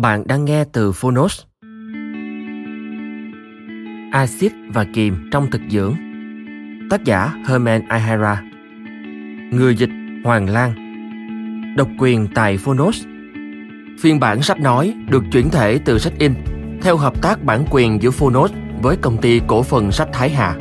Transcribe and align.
Bạn 0.00 0.22
đang 0.26 0.44
nghe 0.44 0.64
từ 0.72 0.92
Phonos. 0.92 1.40
Acid 4.12 4.52
và 4.74 4.84
kiềm 4.94 5.28
trong 5.32 5.50
thực 5.50 5.60
dưỡng. 5.70 5.94
Tác 6.90 7.04
giả 7.04 7.32
Herman 7.46 7.82
Ihara. 7.88 8.42
Người 9.52 9.76
dịch 9.76 9.90
Hoàng 10.24 10.48
Lan. 10.48 10.74
Độc 11.76 11.88
quyền 11.98 12.28
tại 12.34 12.56
Phonos. 12.56 13.04
Phiên 14.00 14.20
bản 14.20 14.42
sách 14.42 14.60
nói 14.60 14.94
được 15.10 15.24
chuyển 15.32 15.50
thể 15.50 15.78
từ 15.84 15.98
sách 15.98 16.12
in, 16.18 16.34
theo 16.82 16.96
hợp 16.96 17.22
tác 17.22 17.44
bản 17.44 17.64
quyền 17.70 18.02
giữa 18.02 18.10
Phonos 18.10 18.52
với 18.82 18.96
công 18.96 19.18
ty 19.18 19.40
cổ 19.46 19.62
phần 19.62 19.92
sách 19.92 20.08
Thái 20.12 20.30
Hà. 20.30 20.54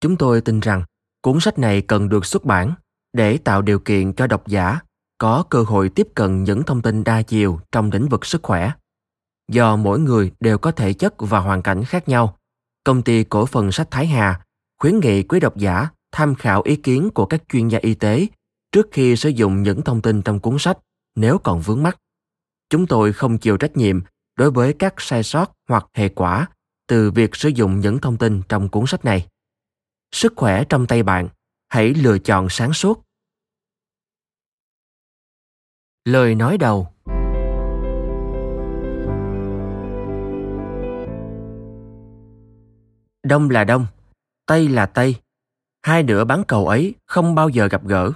Chúng 0.00 0.16
tôi 0.16 0.40
tin 0.40 0.60
rằng 0.60 0.84
cuốn 1.22 1.40
sách 1.40 1.58
này 1.58 1.82
cần 1.82 2.08
được 2.08 2.26
xuất 2.26 2.44
bản 2.44 2.74
để 3.12 3.38
tạo 3.38 3.62
điều 3.62 3.78
kiện 3.78 4.12
cho 4.12 4.26
độc 4.26 4.48
giả 4.48 4.78
có 5.18 5.44
cơ 5.50 5.62
hội 5.62 5.88
tiếp 5.88 6.08
cận 6.14 6.44
những 6.44 6.62
thông 6.62 6.82
tin 6.82 7.04
đa 7.04 7.22
chiều 7.22 7.60
trong 7.72 7.90
lĩnh 7.92 8.08
vực 8.08 8.26
sức 8.26 8.42
khỏe. 8.42 8.72
Do 9.52 9.76
mỗi 9.76 9.98
người 9.98 10.32
đều 10.40 10.58
có 10.58 10.70
thể 10.70 10.92
chất 10.92 11.14
và 11.18 11.38
hoàn 11.38 11.62
cảnh 11.62 11.84
khác 11.84 12.08
nhau, 12.08 12.36
công 12.84 13.02
ty 13.02 13.24
cổ 13.24 13.46
phần 13.46 13.72
sách 13.72 13.90
Thái 13.90 14.06
Hà 14.06 14.40
khuyến 14.78 15.00
nghị 15.00 15.22
quý 15.22 15.40
độc 15.40 15.56
giả 15.56 15.88
tham 16.12 16.34
khảo 16.34 16.62
ý 16.62 16.76
kiến 16.76 17.10
của 17.14 17.26
các 17.26 17.42
chuyên 17.48 17.68
gia 17.68 17.78
y 17.78 17.94
tế 17.94 18.26
trước 18.72 18.88
khi 18.92 19.16
sử 19.16 19.28
dụng 19.28 19.62
những 19.62 19.82
thông 19.82 20.02
tin 20.02 20.22
trong 20.22 20.40
cuốn 20.40 20.56
sách 20.58 20.78
nếu 21.16 21.38
còn 21.38 21.60
vướng 21.60 21.82
mắt 21.82 21.98
Chúng 22.70 22.86
tôi 22.86 23.12
không 23.12 23.38
chịu 23.38 23.56
trách 23.56 23.76
nhiệm 23.76 24.00
đối 24.36 24.50
với 24.50 24.72
các 24.72 24.94
sai 24.98 25.22
sót 25.22 25.52
hoặc 25.68 25.86
hệ 25.94 26.08
quả 26.08 26.46
từ 26.88 27.10
việc 27.10 27.36
sử 27.36 27.48
dụng 27.48 27.80
những 27.80 27.98
thông 27.98 28.16
tin 28.16 28.42
trong 28.48 28.68
cuốn 28.68 28.86
sách 28.86 29.04
này 29.04 29.26
sức 30.12 30.32
khỏe 30.36 30.64
trong 30.68 30.86
tay 30.86 31.02
bạn. 31.02 31.28
Hãy 31.68 31.94
lựa 31.94 32.18
chọn 32.18 32.46
sáng 32.50 32.72
suốt. 32.72 33.02
Lời 36.04 36.34
nói 36.34 36.58
đầu. 36.58 36.88
Đông 43.22 43.50
là 43.50 43.64
đông, 43.64 43.86
tây 44.46 44.68
là 44.68 44.86
tây. 44.86 45.16
Hai 45.82 46.02
nửa 46.02 46.24
bán 46.24 46.44
cầu 46.48 46.68
ấy 46.68 46.94
không 47.06 47.34
bao 47.34 47.48
giờ 47.48 47.68
gặp 47.68 47.86
gỡ. 47.86 48.12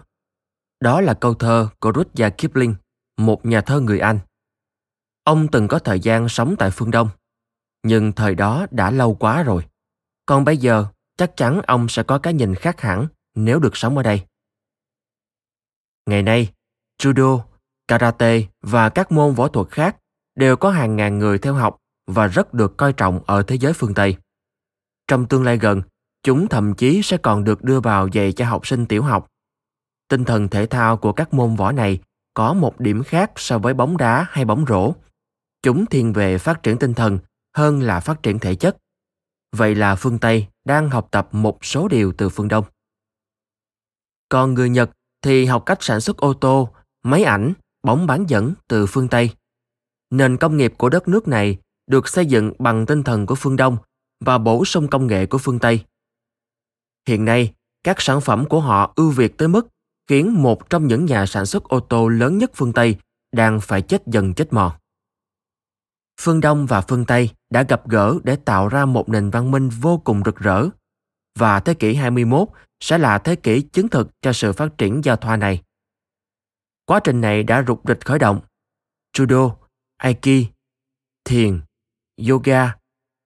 Đó 0.81 1.01
là 1.01 1.15
câu 1.15 1.35
thơ 1.35 1.69
của 1.81 1.93
rudyard 1.95 2.35
kipling, 2.39 2.75
một 3.17 3.47
nhà 3.47 3.61
thơ 3.61 3.81
người 3.81 3.99
anh. 3.99 4.19
Ông 5.25 5.49
từng 5.53 5.69
có 5.69 5.79
thời 5.79 6.01
gian 6.01 6.29
sống 6.29 6.55
tại 6.59 6.71
phương 6.71 6.91
đông, 6.91 7.09
nhưng 7.83 8.13
thời 8.13 8.35
đó 8.35 8.67
đã 8.71 8.91
lâu 8.91 9.15
quá 9.15 9.43
rồi. 9.43 9.67
Còn 10.27 10.45
bây 10.45 10.57
giờ 10.57 10.87
chắc 11.17 11.37
chắn 11.37 11.61
ông 11.67 11.89
sẽ 11.89 12.03
có 12.03 12.19
cái 12.19 12.35
nhìn 12.35 12.55
khác 12.55 12.81
hẳn 12.81 13.07
nếu 13.35 13.61
được 13.61 13.77
sống 13.77 13.97
ở 13.97 14.03
đây. 14.03 14.23
Ngày 16.07 16.23
nay, 16.23 16.53
judo, 17.03 17.41
karate 17.89 18.43
và 18.63 18.89
các 18.89 19.13
môn 19.13 19.35
võ 19.35 19.49
thuật 19.49 19.71
khác 19.71 19.97
đều 20.35 20.57
có 20.57 20.71
hàng 20.71 20.97
ngàn 20.97 21.19
người 21.19 21.39
theo 21.39 21.55
học 21.55 21.77
và 22.07 22.27
rất 22.27 22.55
được 22.55 22.77
coi 22.77 22.93
trọng 22.93 23.21
ở 23.27 23.43
thế 23.43 23.59
giới 23.59 23.73
phương 23.73 23.95
Tây. 23.95 24.17
Trong 25.09 25.29
tương 25.29 25.45
lai 25.45 25.59
gần, 25.59 25.83
chúng 26.23 26.49
thậm 26.49 26.75
chí 26.75 27.03
sẽ 27.03 27.17
còn 27.17 27.45
được 27.45 27.65
đưa 27.65 27.81
vào 27.81 28.09
dạy 28.09 28.33
cho 28.33 28.47
học 28.47 28.67
sinh 28.67 28.87
tiểu 28.87 29.03
học. 29.03 29.27
Tinh 30.09 30.25
thần 30.25 30.49
thể 30.49 30.67
thao 30.67 30.97
của 30.97 31.13
các 31.13 31.35
môn 31.35 31.57
võ 31.57 31.73
này 31.73 31.99
có 32.35 32.55
một 32.55 32.81
điểm 32.81 33.03
khác 33.03 33.33
so 33.37 33.59
với 33.59 33.75
bóng 33.75 33.97
đá 33.97 34.27
hay 34.31 34.45
bóng 34.45 34.65
rổ. 34.69 34.95
Chúng 35.63 35.87
thiên 35.87 36.13
về 36.13 36.39
phát 36.39 36.63
triển 36.63 36.79
tinh 36.79 36.95
thần 36.95 37.19
hơn 37.57 37.83
là 37.83 38.01
phát 38.01 38.23
triển 38.23 38.39
thể 38.39 38.55
chất. 38.55 38.77
Vậy 39.57 39.75
là 39.75 39.97
phương 39.97 40.19
Tây 40.19 40.47
đang 40.65 40.91
học 40.91 41.09
tập 41.11 41.29
một 41.33 41.65
số 41.65 41.89
điều 41.89 42.13
từ 42.13 42.29
phương 42.29 42.49
Đông. 42.49 42.65
Còn 44.29 44.55
người 44.55 44.69
Nhật 44.69 44.91
thì 45.23 45.45
học 45.45 45.63
cách 45.67 45.79
sản 45.81 46.01
xuất 46.01 46.17
ô 46.17 46.35
tô, 46.35 46.69
máy 47.03 47.23
ảnh, 47.23 47.53
bóng 47.83 48.07
bán 48.07 48.25
dẫn 48.29 48.55
từ 48.69 48.87
phương 48.87 49.09
Tây. 49.09 49.31
Nền 50.11 50.37
công 50.37 50.57
nghiệp 50.57 50.75
của 50.79 50.89
đất 50.89 51.09
nước 51.09 51.29
này 51.29 51.59
được 51.87 52.09
xây 52.09 52.27
dựng 52.27 52.53
bằng 52.59 52.87
tinh 52.87 53.03
thần 53.03 53.27
của 53.27 53.35
phương 53.35 53.57
Đông 53.57 53.77
và 54.25 54.39
bổ 54.39 54.65
sung 54.65 54.89
công 54.89 55.07
nghệ 55.07 55.27
của 55.27 55.39
phương 55.39 55.59
Tây. 55.59 55.85
Hiện 57.09 57.25
nay, 57.25 57.53
các 57.85 58.01
sản 58.01 58.21
phẩm 58.21 58.49
của 58.49 58.61
họ 58.61 58.93
ưu 58.97 59.11
việt 59.11 59.39
tới 59.39 59.49
mức 59.49 59.69
khiến 60.09 60.43
một 60.43 60.71
trong 60.71 60.87
những 60.87 61.05
nhà 61.05 61.27
sản 61.27 61.47
xuất 61.47 61.65
ô 61.65 61.81
tô 61.81 62.09
lớn 62.09 62.39
nhất 62.39 62.51
phương 62.55 62.73
Tây 62.73 62.97
đang 63.33 63.61
phải 63.61 63.83
chết 63.83 64.07
dần 64.07 64.35
chết 64.35 64.53
mòn 64.53 64.73
phương 66.21 66.41
Đông 66.41 66.67
và 66.67 66.81
phương 66.81 67.05
Tây 67.05 67.31
đã 67.51 67.63
gặp 67.63 67.89
gỡ 67.89 68.19
để 68.25 68.37
tạo 68.37 68.69
ra 68.69 68.85
một 68.85 69.09
nền 69.09 69.31
văn 69.31 69.51
minh 69.51 69.69
vô 69.69 69.99
cùng 70.05 70.23
rực 70.25 70.37
rỡ. 70.37 70.69
Và 71.39 71.61
thế 71.61 71.75
kỷ 71.75 71.95
21 71.95 72.49
sẽ 72.81 72.99
là 72.99 73.19
thế 73.19 73.37
kỷ 73.37 73.63
chứng 73.63 73.89
thực 73.89 74.11
cho 74.23 74.33
sự 74.33 74.53
phát 74.53 74.79
triển 74.79 75.05
giao 75.05 75.17
thoa 75.17 75.37
này. 75.37 75.63
Quá 76.87 77.01
trình 77.05 77.21
này 77.21 77.43
đã 77.43 77.65
rục 77.67 77.83
rịch 77.89 78.07
khởi 78.07 78.19
động. 78.19 78.41
Judo, 79.17 79.57
Aiki, 79.97 80.47
thiền, 81.25 81.61
yoga, 82.29 82.77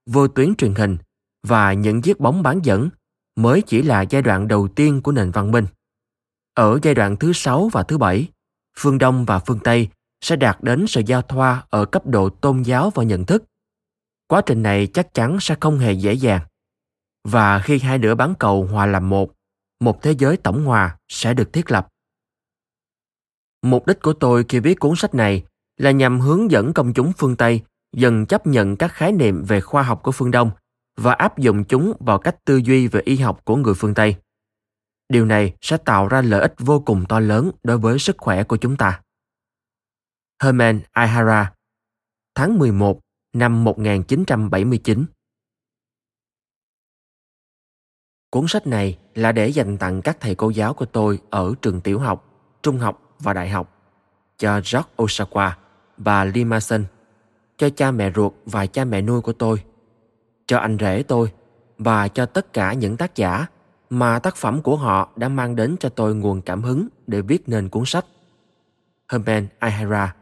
vô 0.07 0.29
tuyến 0.29 0.55
truyền 0.55 0.75
hình 0.75 0.99
và 1.43 1.73
những 1.73 2.03
chiếc 2.03 2.21
bóng 2.21 2.43
bán 2.43 2.61
dẫn 2.65 2.89
mới 3.37 3.63
chỉ 3.67 3.83
là 3.83 4.03
giai 4.03 4.23
đoạn 4.23 4.49
đầu 4.49 4.69
tiên 4.69 5.03
của 5.03 5.13
nền 5.13 5.31
văn 5.31 5.51
minh. 5.51 5.67
Ở 6.55 6.79
giai 6.83 6.95
đoạn 6.95 7.17
thứ 7.17 7.33
sáu 7.33 7.69
và 7.73 7.83
thứ 7.83 7.99
bảy, 7.99 8.29
phương 8.79 8.99
Đông 8.99 9.25
và 9.25 9.39
phương 9.39 9.59
Tây 9.65 9.89
sẽ 10.21 10.37
đạt 10.37 10.59
đến 10.63 10.87
sự 10.87 11.03
giao 11.07 11.23
thoa 11.23 11.67
ở 11.71 11.85
cấp 11.85 12.07
độ 12.07 12.29
tôn 12.29 12.63
giáo 12.63 12.91
và 12.91 13.05
nhận 13.05 13.25
thức. 13.25 13.45
Quá 14.29 14.43
trình 14.47 14.63
này 14.63 14.87
chắc 14.87 15.15
chắn 15.15 15.39
sẽ 15.41 15.57
không 15.61 15.79
hề 15.79 15.93
dễ 15.93 16.13
dàng. 16.13 16.41
Và 17.25 17.59
khi 17.59 17.79
hai 17.79 17.99
nửa 17.99 18.15
bán 18.15 18.35
cầu 18.39 18.65
hòa 18.65 18.87
làm 18.87 19.09
một 19.09 19.33
một 19.81 20.03
thế 20.03 20.15
giới 20.19 20.37
tổng 20.37 20.65
hòa 20.65 20.97
sẽ 21.09 21.35
được 21.35 21.53
thiết 21.53 21.71
lập. 21.71 21.89
Mục 23.63 23.87
đích 23.87 24.01
của 24.01 24.13
tôi 24.13 24.45
khi 24.49 24.61
viết 24.61 24.81
cuốn 24.81 24.97
sách 24.97 25.15
này 25.15 25.45
là 25.77 25.91
nhằm 25.91 26.21
hướng 26.21 26.51
dẫn 26.51 26.73
công 26.73 26.93
chúng 26.93 27.13
phương 27.19 27.37
tây 27.37 27.61
dần 27.97 28.27
chấp 28.27 28.47
nhận 28.47 28.77
các 28.77 28.93
khái 28.93 29.13
niệm 29.13 29.45
về 29.45 29.61
khoa 29.61 29.83
học 29.83 30.03
của 30.03 30.13
phương 30.13 30.31
đông 30.31 30.51
và 30.97 31.13
áp 31.13 31.39
dụng 31.39 31.65
chúng 31.65 31.93
vào 32.01 32.19
cách 32.19 32.45
tư 32.45 32.57
duy 32.57 32.89
về 32.89 33.01
y 33.05 33.17
học 33.17 33.41
của 33.45 33.57
người 33.57 33.75
phương 33.75 33.95
tây. 33.95 34.17
Điều 35.09 35.25
này 35.25 35.55
sẽ 35.61 35.77
tạo 35.77 36.09
ra 36.09 36.23
lợi 36.23 36.41
ích 36.41 36.55
vô 36.59 36.81
cùng 36.81 37.05
to 37.09 37.21
lớn 37.21 37.51
đối 37.63 37.79
với 37.79 37.99
sức 37.99 38.17
khỏe 38.19 38.45
của 38.45 38.57
chúng 38.57 38.77
ta. 38.77 39.01
Herman 40.43 40.81
Ihara, 40.97 41.53
tháng 42.35 42.59
11 42.59 43.01
năm 43.33 43.65
1979. 43.65 45.05
Cuốn 48.31 48.49
sách 48.49 48.67
này 48.67 48.99
là 49.15 49.33
để 49.33 49.49
dành 49.49 49.79
tặng 49.79 50.03
các 50.03 50.17
thầy 50.21 50.35
cô 50.35 50.51
giáo 50.51 50.75
của 50.75 50.85
tôi 50.85 51.19
ở 51.31 51.55
trường 51.63 51.81
tiểu 51.81 51.99
học 51.99 52.25
trung 52.63 52.79
học 52.79 53.17
và 53.19 53.33
đại 53.33 53.49
học, 53.49 53.75
cho 54.37 54.53
George 54.53 54.81
Osawa 54.97 55.51
và 55.97 56.25
Limason, 56.25 56.85
cho 57.57 57.71
cha 57.71 57.91
mẹ 57.91 58.13
ruột 58.15 58.33
và 58.47 58.67
cha 58.67 58.85
mẹ 58.85 59.03
nuôi 59.03 59.21
của 59.21 59.33
tôi, 59.33 59.65
cho 60.47 60.59
anh 60.59 60.77
rể 60.81 61.03
tôi 61.03 61.33
và 61.79 62.09
cho 62.09 62.27
tất 62.27 62.53
cả 62.53 62.73
những 62.73 62.97
tác 62.97 63.17
giả 63.17 63.47
mà 63.91 64.19
tác 64.19 64.37
phẩm 64.37 64.63
của 64.63 64.77
họ 64.77 65.13
đã 65.17 65.29
mang 65.29 65.57
đến 65.57 65.77
cho 65.81 65.89
tôi 65.89 66.15
nguồn 66.15 66.43
cảm 66.43 66.63
hứng 66.63 66.89
để 67.07 67.21
viết 67.21 67.49
nên 67.49 67.69
cuốn 67.69 67.83
sách. 67.87 68.05
Herman 69.13 69.47
Ihara, 69.63 70.15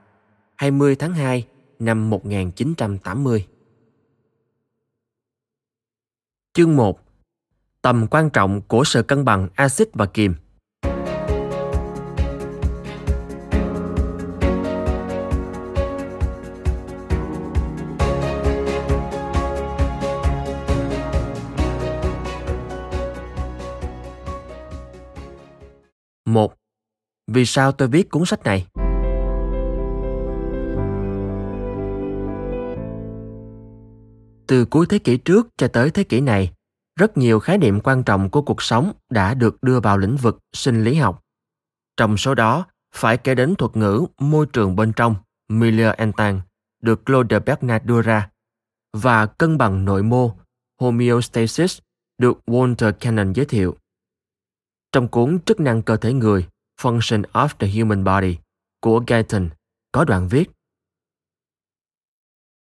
20 0.56 0.96
tháng 0.96 1.14
2 1.14 1.46
năm 1.78 2.10
1980 2.10 3.46
Chương 6.52 6.76
1 6.76 7.00
Tầm 7.82 8.06
quan 8.10 8.30
trọng 8.30 8.62
của 8.62 8.84
sự 8.84 9.02
cân 9.02 9.24
bằng 9.24 9.48
axit 9.54 9.88
và 9.94 10.06
kiềm 10.06 10.34
Một, 26.24 26.54
Vì 27.26 27.46
sao 27.46 27.72
tôi 27.72 27.88
viết 27.88 28.10
cuốn 28.10 28.24
sách 28.24 28.44
này? 28.44 28.66
Từ 34.46 34.64
cuối 34.64 34.86
thế 34.88 34.98
kỷ 34.98 35.16
trước 35.16 35.48
cho 35.56 35.68
tới 35.68 35.90
thế 35.90 36.04
kỷ 36.04 36.20
này, 36.20 36.52
rất 36.96 37.16
nhiều 37.16 37.40
khái 37.40 37.58
niệm 37.58 37.80
quan 37.80 38.02
trọng 38.04 38.30
của 38.30 38.42
cuộc 38.42 38.62
sống 38.62 38.92
đã 39.10 39.34
được 39.34 39.62
đưa 39.62 39.80
vào 39.80 39.98
lĩnh 39.98 40.16
vực 40.16 40.38
sinh 40.52 40.84
lý 40.84 40.94
học. 40.94 41.22
Trong 41.96 42.16
số 42.16 42.34
đó, 42.34 42.66
phải 42.94 43.16
kể 43.16 43.34
đến 43.34 43.54
thuật 43.56 43.76
ngữ 43.76 44.06
môi 44.18 44.46
trường 44.52 44.76
bên 44.76 44.92
trong, 44.96 45.14
milieu 45.48 45.92
interne, 45.98 46.40
được 46.82 47.06
Claude 47.06 47.38
Bernard 47.38 47.84
đưa 47.84 48.02
ra, 48.02 48.30
và 48.92 49.26
cân 49.26 49.58
bằng 49.58 49.84
nội 49.84 50.02
mô, 50.02 50.36
homeostasis, 50.80 51.78
được 52.18 52.38
Walter 52.46 52.92
Cannon 52.92 53.32
giới 53.32 53.46
thiệu. 53.46 53.76
Trong 54.92 55.08
cuốn 55.08 55.38
Chức 55.46 55.60
năng 55.60 55.82
cơ 55.82 55.96
thể 55.96 56.12
người, 56.12 56.48
Function 56.80 57.22
of 57.22 57.48
the 57.58 57.68
Human 57.68 58.04
Body 58.04 58.38
của 58.80 59.04
Guyton 59.06 59.48
có 59.92 60.04
đoạn 60.04 60.28
viết 60.28 60.50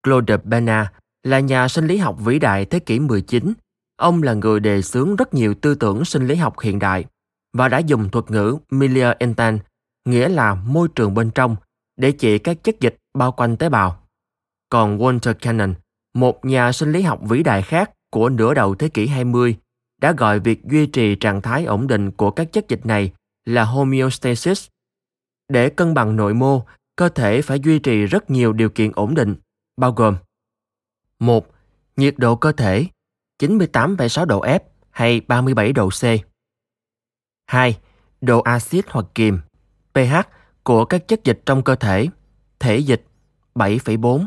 Claude 0.03 0.37
Bernard 0.37 0.91
là 1.27 1.41
nhà 1.41 1.69
sinh 1.69 1.87
lý 1.87 1.97
học 1.97 2.17
vĩ 2.25 2.39
đại 2.39 2.65
thế 2.65 2.79
kỷ 2.79 2.99
19. 2.99 3.53
Ông 3.97 4.23
là 4.23 4.35
người 4.35 4.61
đề 4.61 4.83
xướng 4.83 5.17
rất 5.17 5.35
nhiều 5.35 5.55
tư 5.55 5.75
tưởng 5.75 6.05
sinh 6.05 6.27
lý 6.27 6.35
học 6.35 6.61
hiện 6.61 6.79
đại 6.79 7.05
và 7.53 7.69
đã 7.69 7.79
dùng 7.79 8.09
thuật 8.11 8.31
ngữ 8.31 8.57
milieu 8.71 9.13
interne, 9.19 9.59
nghĩa 10.05 10.29
là 10.29 10.55
môi 10.55 10.89
trường 10.95 11.15
bên 11.15 11.31
trong, 11.31 11.57
để 11.97 12.13
chỉ 12.13 12.39
các 12.39 12.65
chất 12.65 12.81
dịch 12.81 12.97
bao 13.15 13.33
quanh 13.33 13.57
tế 13.57 13.69
bào. 13.69 14.03
Còn 14.71 14.99
Walter 14.99 15.35
Cannon, 15.35 15.75
một 16.15 16.45
nhà 16.45 16.73
sinh 16.73 16.93
lý 16.93 17.03
học 17.03 17.21
vĩ 17.29 17.43
đại 17.43 17.63
khác 17.63 17.91
của 18.11 18.29
nửa 18.29 18.55
đầu 18.55 18.75
thế 18.75 18.89
kỷ 18.89 19.07
20, 19.07 19.57
đã 20.01 20.13
gọi 20.13 20.41
việc 20.41 20.65
duy 20.65 20.87
trì 20.87 21.15
trạng 21.15 21.43
thái 21.43 21.65
ổn 21.65 21.87
định 21.87 22.11
của 22.11 22.31
các 22.31 22.53
chất 22.53 22.69
dịch 22.69 22.87
này 22.87 23.13
là 23.45 23.65
homeostasis. 23.65 24.69
Để 25.49 25.71
cân 25.71 25.95
bằng 25.95 26.17
nội 26.17 26.35
mô, 26.35 26.63
cơ 26.97 27.09
thể 27.09 27.43
phải 27.43 27.61
duy 27.61 27.79
trì 27.79 28.07
rất 28.07 28.31
nhiều 28.31 28.53
điều 28.53 28.69
kiện 28.69 28.93
ổn 28.95 29.15
định, 29.15 29.35
bao 29.77 29.93
gồm 29.93 30.17
1. 31.19 31.47
Nhiệt 31.97 32.15
độ 32.17 32.37
cơ 32.37 32.53
thể 32.53 32.87
98,6 33.39 34.25
độ 34.25 34.41
F 34.41 34.61
hay 34.91 35.21
37 35.21 35.73
độ 35.73 35.89
C. 35.89 36.03
2. 37.47 37.79
Độ 38.21 38.41
axit 38.41 38.85
hoặc 38.89 39.07
kiềm 39.15 39.41
pH 39.95 40.15
của 40.63 40.85
các 40.85 41.09
chất 41.09 41.25
dịch 41.25 41.43
trong 41.47 41.65
cơ 41.65 41.77
thể 41.77 42.07
thể 42.59 42.79
dịch 42.79 43.05
7,4. 43.55 44.27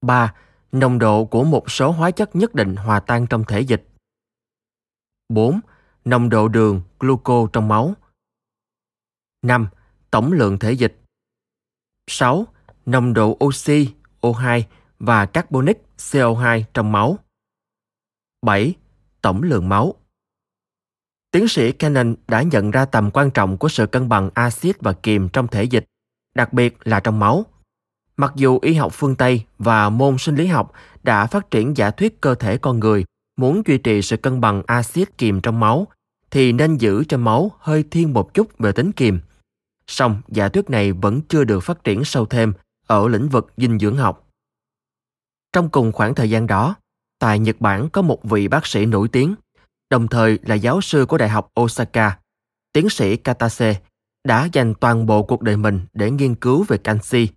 3. 0.00 0.34
Nồng 0.72 0.98
độ 0.98 1.24
của 1.24 1.44
một 1.44 1.70
số 1.70 1.90
hóa 1.90 2.10
chất 2.10 2.36
nhất 2.36 2.54
định 2.54 2.76
hòa 2.76 3.00
tan 3.00 3.26
trong 3.26 3.44
thể 3.44 3.60
dịch. 3.60 3.88
4. 5.28 5.60
Nồng 6.04 6.28
độ 6.28 6.48
đường 6.48 6.82
gluco 7.00 7.48
trong 7.52 7.68
máu. 7.68 7.94
5. 9.42 9.68
Tổng 10.10 10.32
lượng 10.32 10.58
thể 10.58 10.72
dịch. 10.72 11.00
6. 12.06 12.46
Nồng 12.86 13.14
độ 13.14 13.38
oxy 13.44 13.94
O2 14.20 14.62
và 15.00 15.26
carbonic 15.26 15.82
CO2 15.98 16.62
trong 16.74 16.92
máu. 16.92 17.18
7. 18.42 18.74
Tổng 19.22 19.42
lượng 19.42 19.68
máu. 19.68 19.94
Tiến 21.30 21.48
sĩ 21.48 21.72
Cannon 21.72 22.14
đã 22.28 22.42
nhận 22.42 22.70
ra 22.70 22.84
tầm 22.84 23.10
quan 23.10 23.30
trọng 23.30 23.58
của 23.58 23.68
sự 23.68 23.86
cân 23.86 24.08
bằng 24.08 24.30
axit 24.34 24.80
và 24.80 24.92
kiềm 24.92 25.28
trong 25.28 25.48
thể 25.48 25.64
dịch, 25.64 25.84
đặc 26.34 26.52
biệt 26.52 26.78
là 26.84 27.00
trong 27.00 27.18
máu. 27.18 27.46
Mặc 28.16 28.32
dù 28.36 28.58
y 28.62 28.74
học 28.74 28.92
phương 28.94 29.16
Tây 29.16 29.44
và 29.58 29.88
môn 29.88 30.18
sinh 30.18 30.36
lý 30.36 30.46
học 30.46 30.72
đã 31.02 31.26
phát 31.26 31.50
triển 31.50 31.76
giả 31.76 31.90
thuyết 31.90 32.20
cơ 32.20 32.34
thể 32.34 32.58
con 32.58 32.80
người 32.80 33.04
muốn 33.36 33.62
duy 33.66 33.78
trì 33.78 34.02
sự 34.02 34.16
cân 34.16 34.40
bằng 34.40 34.62
axit 34.66 35.18
kiềm 35.18 35.40
trong 35.40 35.60
máu 35.60 35.86
thì 36.30 36.52
nên 36.52 36.76
giữ 36.76 37.04
cho 37.04 37.18
máu 37.18 37.50
hơi 37.58 37.84
thiên 37.90 38.12
một 38.12 38.34
chút 38.34 38.58
về 38.58 38.72
tính 38.72 38.92
kiềm. 38.92 39.20
Song 39.86 40.20
giả 40.28 40.48
thuyết 40.48 40.70
này 40.70 40.92
vẫn 40.92 41.20
chưa 41.28 41.44
được 41.44 41.60
phát 41.60 41.84
triển 41.84 42.04
sâu 42.04 42.26
thêm 42.26 42.52
ở 42.86 43.08
lĩnh 43.08 43.28
vực 43.28 43.52
dinh 43.56 43.78
dưỡng 43.78 43.96
học. 43.96 44.29
Trong 45.52 45.68
cùng 45.70 45.92
khoảng 45.92 46.14
thời 46.14 46.30
gian 46.30 46.46
đó, 46.46 46.76
tại 47.18 47.38
Nhật 47.38 47.56
Bản 47.60 47.88
có 47.88 48.02
một 48.02 48.24
vị 48.24 48.48
bác 48.48 48.66
sĩ 48.66 48.86
nổi 48.86 49.08
tiếng, 49.08 49.34
đồng 49.90 50.08
thời 50.08 50.38
là 50.42 50.54
giáo 50.54 50.80
sư 50.80 51.06
của 51.06 51.18
Đại 51.18 51.28
học 51.28 51.52
Osaka, 51.60 52.18
tiến 52.72 52.90
sĩ 52.90 53.16
Katase, 53.16 53.80
đã 54.24 54.48
dành 54.52 54.74
toàn 54.74 55.06
bộ 55.06 55.22
cuộc 55.22 55.42
đời 55.42 55.56
mình 55.56 55.80
để 55.92 56.10
nghiên 56.10 56.34
cứu 56.34 56.64
về 56.68 56.78
canxi, 56.78 57.28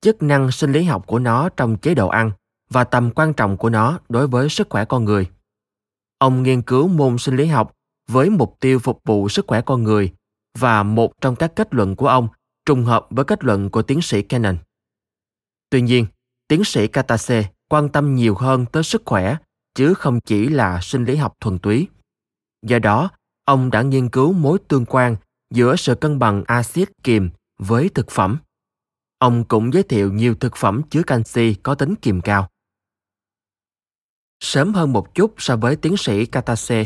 chức 0.00 0.22
năng 0.22 0.50
sinh 0.50 0.72
lý 0.72 0.82
học 0.82 1.06
của 1.06 1.18
nó 1.18 1.48
trong 1.48 1.76
chế 1.76 1.94
độ 1.94 2.08
ăn 2.08 2.30
và 2.70 2.84
tầm 2.84 3.10
quan 3.10 3.34
trọng 3.34 3.56
của 3.56 3.70
nó 3.70 4.00
đối 4.08 4.26
với 4.26 4.48
sức 4.48 4.66
khỏe 4.70 4.84
con 4.84 5.04
người. 5.04 5.26
Ông 6.18 6.42
nghiên 6.42 6.62
cứu 6.62 6.88
môn 6.88 7.18
sinh 7.18 7.36
lý 7.36 7.46
học 7.46 7.74
với 8.08 8.30
mục 8.30 8.56
tiêu 8.60 8.78
phục 8.78 9.00
vụ 9.04 9.28
sức 9.28 9.44
khỏe 9.48 9.60
con 9.60 9.82
người 9.82 10.12
và 10.58 10.82
một 10.82 11.20
trong 11.20 11.36
các 11.36 11.52
kết 11.56 11.74
luận 11.74 11.96
của 11.96 12.08
ông 12.08 12.28
trùng 12.66 12.84
hợp 12.84 13.06
với 13.10 13.24
kết 13.24 13.44
luận 13.44 13.70
của 13.70 13.82
tiến 13.82 14.02
sĩ 14.02 14.22
Cannon. 14.22 14.58
Tuy 15.70 15.80
nhiên, 15.80 16.06
tiến 16.48 16.64
sĩ 16.64 16.88
Katase 16.88 17.50
quan 17.68 17.88
tâm 17.88 18.14
nhiều 18.14 18.34
hơn 18.34 18.66
tới 18.72 18.82
sức 18.82 19.02
khỏe 19.04 19.36
chứ 19.74 19.94
không 19.94 20.20
chỉ 20.20 20.48
là 20.48 20.80
sinh 20.82 21.04
lý 21.04 21.16
học 21.16 21.36
thuần 21.40 21.58
túy. 21.58 21.88
Do 22.62 22.78
đó, 22.78 23.10
ông 23.44 23.70
đã 23.70 23.82
nghiên 23.82 24.08
cứu 24.08 24.32
mối 24.32 24.58
tương 24.68 24.84
quan 24.84 25.16
giữa 25.54 25.76
sự 25.76 25.94
cân 25.94 26.18
bằng 26.18 26.44
axit 26.46 26.88
kiềm 27.02 27.30
với 27.58 27.88
thực 27.88 28.10
phẩm. 28.10 28.38
Ông 29.18 29.44
cũng 29.44 29.72
giới 29.72 29.82
thiệu 29.82 30.12
nhiều 30.12 30.34
thực 30.34 30.56
phẩm 30.56 30.82
chứa 30.90 31.02
canxi 31.02 31.54
có 31.54 31.74
tính 31.74 31.94
kiềm 31.94 32.20
cao. 32.20 32.48
Sớm 34.40 34.74
hơn 34.74 34.92
một 34.92 35.14
chút 35.14 35.34
so 35.38 35.56
với 35.56 35.76
tiến 35.76 35.96
sĩ 35.96 36.26
Katase, 36.26 36.84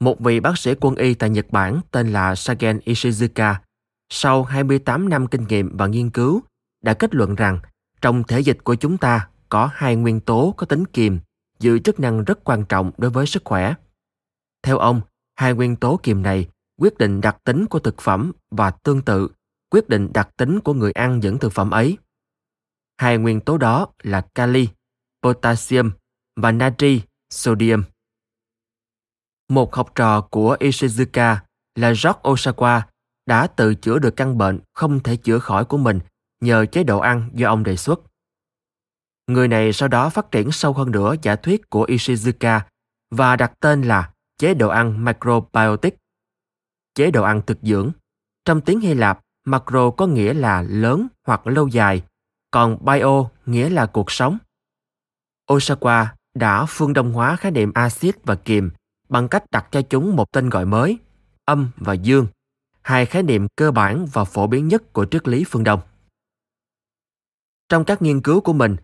một 0.00 0.20
vị 0.20 0.40
bác 0.40 0.58
sĩ 0.58 0.74
quân 0.80 0.94
y 0.94 1.14
tại 1.14 1.30
Nhật 1.30 1.46
Bản 1.50 1.80
tên 1.90 2.12
là 2.12 2.34
Sagen 2.34 2.78
Ishizuka, 2.84 3.54
sau 4.12 4.44
28 4.44 5.08
năm 5.08 5.26
kinh 5.26 5.44
nghiệm 5.44 5.76
và 5.76 5.86
nghiên 5.86 6.10
cứu, 6.10 6.42
đã 6.82 6.94
kết 6.94 7.14
luận 7.14 7.34
rằng 7.34 7.58
trong 8.00 8.24
thể 8.24 8.40
dịch 8.40 8.58
của 8.64 8.74
chúng 8.74 8.98
ta 8.98 9.28
có 9.48 9.70
hai 9.72 9.96
nguyên 9.96 10.20
tố 10.20 10.54
có 10.56 10.66
tính 10.66 10.84
kiềm, 10.86 11.18
giữ 11.58 11.78
chức 11.78 12.00
năng 12.00 12.24
rất 12.24 12.44
quan 12.44 12.64
trọng 12.64 12.90
đối 12.98 13.10
với 13.10 13.26
sức 13.26 13.42
khỏe. 13.44 13.74
Theo 14.62 14.78
ông, 14.78 15.00
hai 15.36 15.54
nguyên 15.54 15.76
tố 15.76 16.00
kiềm 16.02 16.22
này 16.22 16.48
quyết 16.80 16.98
định 16.98 17.20
đặc 17.20 17.36
tính 17.44 17.66
của 17.66 17.78
thực 17.78 18.00
phẩm 18.00 18.32
và 18.50 18.70
tương 18.70 19.02
tự 19.02 19.28
quyết 19.70 19.88
định 19.88 20.12
đặc 20.12 20.28
tính 20.36 20.60
của 20.60 20.74
người 20.74 20.92
ăn 20.92 21.20
những 21.20 21.38
thực 21.38 21.52
phẩm 21.52 21.70
ấy. 21.70 21.98
Hai 22.98 23.18
nguyên 23.18 23.40
tố 23.40 23.58
đó 23.58 23.88
là 24.02 24.20
kali, 24.34 24.68
potassium 25.22 25.90
và 26.36 26.52
natri, 26.52 27.02
sodium. 27.30 27.82
Một 29.48 29.74
học 29.74 29.92
trò 29.94 30.20
của 30.20 30.56
Ishizuka 30.60 31.36
là 31.74 31.88
George 31.88 32.20
Osawa 32.22 32.80
đã 33.26 33.46
tự 33.46 33.74
chữa 33.74 33.98
được 33.98 34.16
căn 34.16 34.38
bệnh 34.38 34.60
không 34.72 35.00
thể 35.00 35.16
chữa 35.16 35.38
khỏi 35.38 35.64
của 35.64 35.76
mình 35.76 36.00
nhờ 36.40 36.66
chế 36.66 36.84
độ 36.84 36.98
ăn 36.98 37.30
do 37.34 37.48
ông 37.48 37.64
đề 37.64 37.76
xuất. 37.76 38.00
Người 39.26 39.48
này 39.48 39.72
sau 39.72 39.88
đó 39.88 40.08
phát 40.08 40.30
triển 40.30 40.52
sâu 40.52 40.72
hơn 40.72 40.90
nữa 40.90 41.14
giả 41.22 41.36
thuyết 41.36 41.70
của 41.70 41.86
Ishizuka 41.86 42.60
và 43.10 43.36
đặt 43.36 43.52
tên 43.60 43.82
là 43.82 44.10
chế 44.38 44.54
độ 44.54 44.68
ăn 44.68 45.04
macrobiotic. 45.04 45.96
Chế 46.94 47.10
độ 47.10 47.22
ăn 47.22 47.42
thực 47.46 47.58
dưỡng. 47.62 47.90
Trong 48.44 48.60
tiếng 48.60 48.80
Hy 48.80 48.94
Lạp, 48.94 49.20
macro 49.44 49.90
có 49.90 50.06
nghĩa 50.06 50.34
là 50.34 50.62
lớn 50.62 51.06
hoặc 51.26 51.46
lâu 51.46 51.68
dài, 51.68 52.02
còn 52.50 52.84
bio 52.84 53.28
nghĩa 53.46 53.70
là 53.70 53.86
cuộc 53.86 54.10
sống. 54.10 54.38
Osawa 55.50 56.06
đã 56.34 56.66
phương 56.68 56.92
đông 56.92 57.12
hóa 57.12 57.36
khái 57.36 57.52
niệm 57.52 57.72
axit 57.74 58.16
và 58.24 58.34
kiềm 58.34 58.70
bằng 59.08 59.28
cách 59.28 59.44
đặt 59.50 59.66
cho 59.70 59.82
chúng 59.82 60.16
một 60.16 60.32
tên 60.32 60.48
gọi 60.48 60.64
mới, 60.64 60.98
âm 61.44 61.70
và 61.76 61.92
dương, 61.92 62.26
hai 62.82 63.06
khái 63.06 63.22
niệm 63.22 63.46
cơ 63.56 63.70
bản 63.70 64.06
và 64.12 64.24
phổ 64.24 64.46
biến 64.46 64.68
nhất 64.68 64.92
của 64.92 65.06
triết 65.10 65.28
lý 65.28 65.44
phương 65.44 65.64
Đông. 65.64 65.80
Trong 67.70 67.84
các 67.84 68.02
nghiên 68.02 68.20
cứu 68.22 68.40
của 68.40 68.52
mình, 68.52 68.76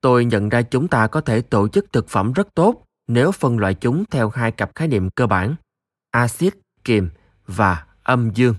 tôi 0.00 0.24
nhận 0.24 0.48
ra 0.48 0.62
chúng 0.62 0.88
ta 0.88 1.06
có 1.06 1.20
thể 1.20 1.40
tổ 1.40 1.68
chức 1.68 1.92
thực 1.92 2.08
phẩm 2.08 2.32
rất 2.32 2.54
tốt 2.54 2.84
nếu 3.06 3.32
phân 3.32 3.58
loại 3.58 3.74
chúng 3.74 4.04
theo 4.10 4.28
hai 4.28 4.52
cặp 4.52 4.70
khái 4.74 4.88
niệm 4.88 5.10
cơ 5.10 5.26
bản, 5.26 5.54
axit, 6.10 6.54
kiềm 6.84 7.10
và 7.46 7.86
âm 8.02 8.30
dương. 8.34 8.54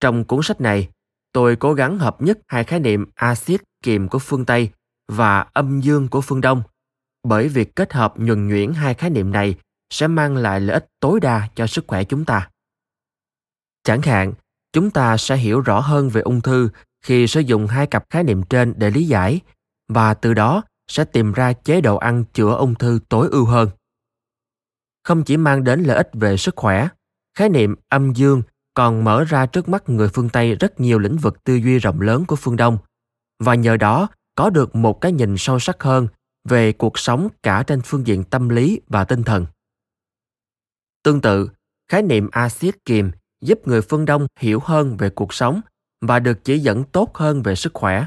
Trong 0.00 0.24
cuốn 0.24 0.40
sách 0.42 0.60
này, 0.60 0.88
tôi 1.32 1.56
cố 1.56 1.74
gắng 1.74 1.98
hợp 1.98 2.22
nhất 2.22 2.38
hai 2.48 2.64
khái 2.64 2.80
niệm 2.80 3.06
axit 3.14 3.62
kiềm 3.82 4.08
của 4.08 4.18
phương 4.18 4.44
Tây 4.44 4.70
và 5.08 5.40
âm 5.40 5.80
dương 5.80 6.08
của 6.08 6.20
phương 6.20 6.40
Đông, 6.40 6.62
bởi 7.22 7.48
việc 7.48 7.76
kết 7.76 7.92
hợp 7.92 8.14
nhuần 8.16 8.48
nhuyễn 8.48 8.72
hai 8.72 8.94
khái 8.94 9.10
niệm 9.10 9.32
này 9.32 9.54
sẽ 9.90 10.06
mang 10.06 10.36
lại 10.36 10.60
lợi 10.60 10.74
ích 10.74 10.86
tối 11.00 11.20
đa 11.20 11.48
cho 11.54 11.66
sức 11.66 11.84
khỏe 11.86 12.04
chúng 12.04 12.24
ta. 12.24 12.50
Chẳng 13.82 14.02
hạn, 14.02 14.32
chúng 14.72 14.90
ta 14.90 15.16
sẽ 15.16 15.36
hiểu 15.36 15.60
rõ 15.60 15.80
hơn 15.80 16.08
về 16.08 16.20
ung 16.20 16.40
thư 16.40 16.68
khi 17.04 17.26
sử 17.26 17.40
dụng 17.40 17.66
hai 17.66 17.86
cặp 17.86 18.04
khái 18.10 18.24
niệm 18.24 18.42
trên 18.42 18.74
để 18.76 18.90
lý 18.90 19.06
giải 19.06 19.40
và 19.88 20.14
từ 20.14 20.34
đó 20.34 20.62
sẽ 20.88 21.04
tìm 21.04 21.32
ra 21.32 21.52
chế 21.52 21.80
độ 21.80 21.96
ăn 21.96 22.24
chữa 22.32 22.54
ung 22.54 22.74
thư 22.74 23.00
tối 23.08 23.28
ưu 23.30 23.44
hơn. 23.44 23.68
Không 25.04 25.24
chỉ 25.24 25.36
mang 25.36 25.64
đến 25.64 25.82
lợi 25.82 25.96
ích 25.96 26.10
về 26.12 26.36
sức 26.36 26.56
khỏe, 26.56 26.88
khái 27.38 27.48
niệm 27.48 27.74
âm 27.88 28.12
dương 28.12 28.42
còn 28.74 29.04
mở 29.04 29.24
ra 29.24 29.46
trước 29.46 29.68
mắt 29.68 29.88
người 29.88 30.08
phương 30.08 30.28
Tây 30.28 30.54
rất 30.54 30.80
nhiều 30.80 30.98
lĩnh 30.98 31.16
vực 31.16 31.44
tư 31.44 31.54
duy 31.54 31.78
rộng 31.78 32.00
lớn 32.00 32.24
của 32.26 32.36
phương 32.36 32.56
Đông 32.56 32.78
và 33.38 33.54
nhờ 33.54 33.76
đó 33.76 34.08
có 34.34 34.50
được 34.50 34.76
một 34.76 35.00
cái 35.00 35.12
nhìn 35.12 35.34
sâu 35.38 35.58
sắc 35.58 35.82
hơn 35.82 36.08
về 36.48 36.72
cuộc 36.72 36.98
sống 36.98 37.28
cả 37.42 37.64
trên 37.66 37.80
phương 37.84 38.06
diện 38.06 38.24
tâm 38.24 38.48
lý 38.48 38.80
và 38.88 39.04
tinh 39.04 39.22
thần. 39.22 39.46
Tương 41.02 41.20
tự, 41.20 41.50
khái 41.88 42.02
niệm 42.02 42.28
axit 42.32 42.84
kiềm 42.84 43.10
giúp 43.40 43.58
người 43.64 43.82
phương 43.82 44.04
Đông 44.04 44.26
hiểu 44.38 44.60
hơn 44.64 44.96
về 44.96 45.10
cuộc 45.10 45.34
sống 45.34 45.60
và 46.06 46.18
được 46.18 46.44
chỉ 46.44 46.58
dẫn 46.58 46.84
tốt 46.84 47.14
hơn 47.14 47.42
về 47.42 47.54
sức 47.54 47.74
khỏe. 47.74 48.06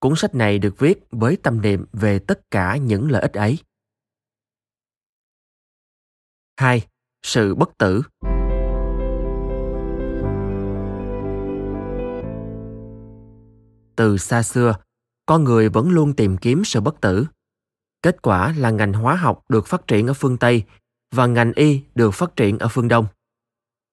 Cuốn 0.00 0.12
sách 0.16 0.34
này 0.34 0.58
được 0.58 0.78
viết 0.78 0.98
với 1.10 1.36
tâm 1.42 1.60
niệm 1.60 1.86
về 1.92 2.18
tất 2.18 2.50
cả 2.50 2.76
những 2.76 3.10
lợi 3.10 3.22
ích 3.22 3.32
ấy. 3.32 3.58
2. 6.56 6.86
Sự 7.22 7.54
bất 7.54 7.78
tử 7.78 8.02
Từ 13.96 14.18
xa 14.18 14.42
xưa, 14.42 14.76
con 15.26 15.44
người 15.44 15.68
vẫn 15.68 15.90
luôn 15.90 16.14
tìm 16.14 16.36
kiếm 16.36 16.64
sự 16.64 16.80
bất 16.80 17.00
tử. 17.00 17.26
Kết 18.02 18.22
quả 18.22 18.54
là 18.56 18.70
ngành 18.70 18.92
hóa 18.92 19.16
học 19.16 19.44
được 19.48 19.66
phát 19.66 19.86
triển 19.86 20.06
ở 20.06 20.12
phương 20.12 20.36
Tây 20.38 20.64
và 21.10 21.26
ngành 21.26 21.52
y 21.52 21.82
được 21.94 22.10
phát 22.10 22.36
triển 22.36 22.58
ở 22.58 22.68
phương 22.70 22.88
Đông. 22.88 23.06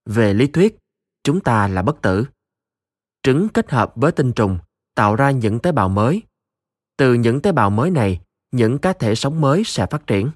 Về 0.06 0.34
lý 0.34 0.48
thuyết, 0.48 0.78
chúng 1.24 1.42
ta 1.42 1.68
là 1.68 1.82
bất 1.82 2.02
tử. 2.02 2.26
Trứng 3.26 3.50
kết 3.50 3.72
hợp 3.72 3.94
với 3.96 4.12
tinh 4.12 4.34
trùng 4.34 4.60
tạo 4.96 5.16
ra 5.16 5.32
những 5.32 5.60
tế 5.60 5.72
bào 5.72 5.90
mới. 5.90 6.22
Từ 6.98 7.14
những 7.14 7.42
tế 7.42 7.52
bào 7.52 7.70
mới 7.70 7.92
này, 7.92 8.22
những 8.52 8.78
cá 8.78 8.94
thể 8.94 9.16
sống 9.16 9.42
mới 9.42 9.64
sẽ 9.64 9.86
phát 9.92 10.08
triển. 10.08 10.32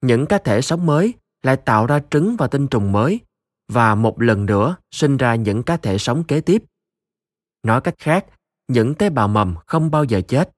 Những 0.00 0.26
cá 0.26 0.38
thể 0.38 0.62
sống 0.62 0.86
mới 0.86 1.14
lại 1.42 1.56
tạo 1.56 1.86
ra 1.86 2.00
trứng 2.10 2.36
và 2.38 2.46
tinh 2.46 2.68
trùng 2.68 2.92
mới 2.92 3.20
và 3.68 3.94
một 3.94 4.20
lần 4.20 4.46
nữa 4.46 4.76
sinh 4.90 5.16
ra 5.16 5.34
những 5.34 5.62
cá 5.62 5.76
thể 5.76 5.98
sống 5.98 6.24
kế 6.24 6.40
tiếp. 6.40 6.64
Nói 7.62 7.80
cách 7.80 7.94
khác, 7.98 8.26
những 8.68 8.94
tế 8.94 9.10
bào 9.10 9.28
mầm 9.28 9.54
không 9.66 9.90
bao 9.90 10.04
giờ 10.04 10.20
chết. 10.28 10.50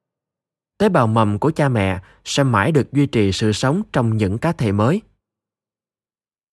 Tế 0.79 0.89
bào 0.89 1.07
mầm 1.07 1.39
của 1.39 1.51
cha 1.51 1.69
mẹ 1.69 2.03
sẽ 2.25 2.43
mãi 2.43 2.73
được 2.73 2.93
duy 2.93 3.07
trì 3.07 3.33
sự 3.33 3.53
sống 3.53 3.83
trong 3.93 4.17
những 4.17 4.39
cá 4.39 4.53
thể 4.53 4.73
mới. 4.73 5.03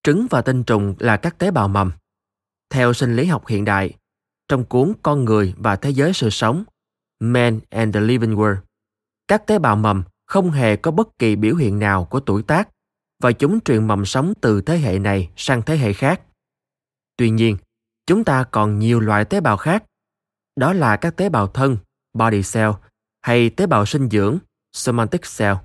Trứng 0.02 0.26
và 0.30 0.42
tinh 0.42 0.64
trùng 0.64 0.94
là 0.98 1.16
các 1.16 1.38
tế 1.38 1.50
bào 1.50 1.68
mầm. 1.68 1.92
Theo 2.70 2.92
sinh 2.92 3.16
lý 3.16 3.24
học 3.24 3.46
hiện 3.46 3.64
đại, 3.64 3.94
trong 4.50 4.64
cuốn 4.64 4.92
Con 5.02 5.24
người 5.24 5.54
và 5.56 5.76
thế 5.76 5.90
giới 5.90 6.12
sự 6.12 6.30
sống, 6.30 6.64
Man 7.20 7.60
and 7.70 7.94
the 7.94 8.00
Living 8.00 8.34
World, 8.34 8.56
các 9.28 9.46
tế 9.46 9.58
bào 9.58 9.76
mầm 9.76 10.02
không 10.26 10.50
hề 10.50 10.76
có 10.76 10.90
bất 10.90 11.18
kỳ 11.18 11.36
biểu 11.36 11.56
hiện 11.56 11.78
nào 11.78 12.04
của 12.04 12.20
tuổi 12.20 12.42
tác 12.42 12.68
và 13.22 13.32
chúng 13.32 13.60
truyền 13.60 13.86
mầm 13.86 14.04
sống 14.04 14.32
từ 14.40 14.62
thế 14.62 14.78
hệ 14.78 14.98
này 14.98 15.30
sang 15.36 15.62
thế 15.62 15.76
hệ 15.76 15.92
khác. 15.92 16.20
Tuy 17.16 17.30
nhiên, 17.30 17.56
chúng 18.06 18.24
ta 18.24 18.44
còn 18.44 18.78
nhiều 18.78 19.00
loại 19.00 19.24
tế 19.24 19.40
bào 19.40 19.56
khác. 19.56 19.84
Đó 20.56 20.72
là 20.72 20.96
các 20.96 21.16
tế 21.16 21.28
bào 21.28 21.46
thân, 21.46 21.76
body 22.14 22.42
cell, 22.52 22.70
hay 23.22 23.50
tế 23.50 23.66
bào 23.66 23.86
sinh 23.86 24.08
dưỡng, 24.10 24.38
somatic 24.72 25.20
cell. 25.38 25.56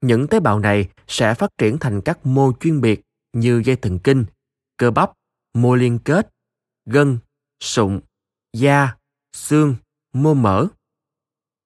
Những 0.00 0.26
tế 0.26 0.40
bào 0.40 0.58
này 0.58 0.88
sẽ 1.08 1.34
phát 1.34 1.50
triển 1.58 1.78
thành 1.78 2.00
các 2.00 2.26
mô 2.26 2.52
chuyên 2.60 2.80
biệt 2.80 3.00
như 3.32 3.62
dây 3.64 3.76
thần 3.76 3.98
kinh, 3.98 4.24
cơ 4.76 4.90
bắp, 4.90 5.12
mô 5.54 5.74
liên 5.74 5.98
kết, 5.98 6.28
gân, 6.84 7.18
sụn, 7.60 8.00
da, 8.52 8.96
xương, 9.32 9.76
mô 10.12 10.34
mỡ. 10.34 10.66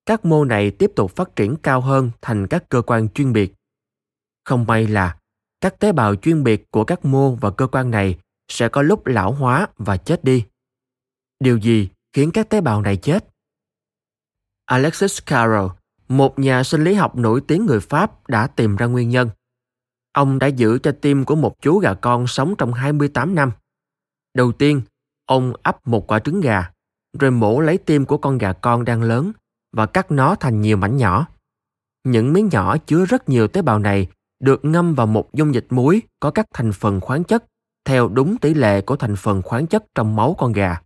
Các 0.07 0.25
mô 0.25 0.45
này 0.45 0.71
tiếp 0.71 0.91
tục 0.97 1.17
phát 1.17 1.37
triển 1.37 1.57
cao 1.63 1.81
hơn 1.81 2.11
thành 2.21 2.47
các 2.47 2.65
cơ 2.69 2.83
quan 2.83 3.09
chuyên 3.09 3.33
biệt. 3.33 3.55
Không 4.45 4.65
may 4.67 4.87
là 4.87 5.17
các 5.61 5.79
tế 5.79 5.93
bào 5.93 6.17
chuyên 6.17 6.45
biệt 6.45 6.71
của 6.71 6.85
các 6.85 7.05
mô 7.05 7.35
và 7.35 7.51
cơ 7.51 7.67
quan 7.67 7.91
này 7.91 8.19
sẽ 8.49 8.69
có 8.69 8.83
lúc 8.83 9.07
lão 9.07 9.33
hóa 9.33 9.69
và 9.77 9.97
chết 9.97 10.25
đi. 10.25 10.47
Điều 11.41 11.57
gì 11.57 11.89
khiến 12.13 12.31
các 12.35 12.49
tế 12.49 12.61
bào 12.61 12.83
này 12.83 12.97
chết? 12.97 13.25
Alexis 14.65 15.19
Carrel, 15.27 15.67
một 16.09 16.39
nhà 16.39 16.63
sinh 16.63 16.85
lý 16.85 16.95
học 16.95 17.17
nổi 17.17 17.43
tiếng 17.49 17.67
người 17.67 17.81
Pháp 17.81 18.29
đã 18.29 18.47
tìm 18.47 18.77
ra 18.77 18.87
nguyên 18.87 19.09
nhân. 19.09 19.31
Ông 20.13 20.39
đã 20.39 20.47
giữ 20.47 20.79
cho 20.79 20.93
tim 21.01 21.25
của 21.25 21.37
một 21.37 21.55
chú 21.63 21.79
gà 21.79 21.95
con 21.95 22.27
sống 22.27 22.55
trong 22.59 22.73
28 22.73 23.35
năm. 23.35 23.53
Đầu 24.35 24.53
tiên, 24.53 24.83
ông 25.31 25.53
ấp 25.63 25.89
một 25.89 26.07
quả 26.07 26.19
trứng 26.19 26.41
gà, 26.41 26.71
rồi 27.19 27.31
mổ 27.31 27.61
lấy 27.61 27.79
tim 27.79 28.07
của 28.07 28.19
con 28.19 28.39
gà 28.39 28.53
con 28.53 28.85
đang 28.85 29.03
lớn 29.03 29.33
và 29.73 29.87
cắt 29.87 30.11
nó 30.11 30.35
thành 30.35 30.61
nhiều 30.61 30.77
mảnh 30.77 30.97
nhỏ. 30.97 31.27
Những 32.05 32.33
miếng 32.33 32.49
nhỏ 32.53 32.77
chứa 32.79 33.05
rất 33.05 33.29
nhiều 33.29 33.49
tế 33.49 33.63
bào 33.63 33.79
này 33.79 34.09
được 34.41 34.65
ngâm 34.65 34.95
vào 34.95 35.07
một 35.07 35.33
dung 35.33 35.55
dịch 35.55 35.67
muối 35.71 36.03
có 36.21 36.31
các 36.31 36.47
thành 36.55 36.73
phần 36.73 37.01
khoáng 37.01 37.25
chất 37.25 37.45
theo 37.85 38.09
đúng 38.09 38.39
tỷ 38.39 38.55
lệ 38.55 38.81
của 38.81 38.97
thành 38.97 39.17
phần 39.17 39.43
khoáng 39.43 39.67
chất 39.67 39.85
trong 39.95 40.17
máu 40.17 40.35
con 40.39 40.53
gà. 40.53 40.81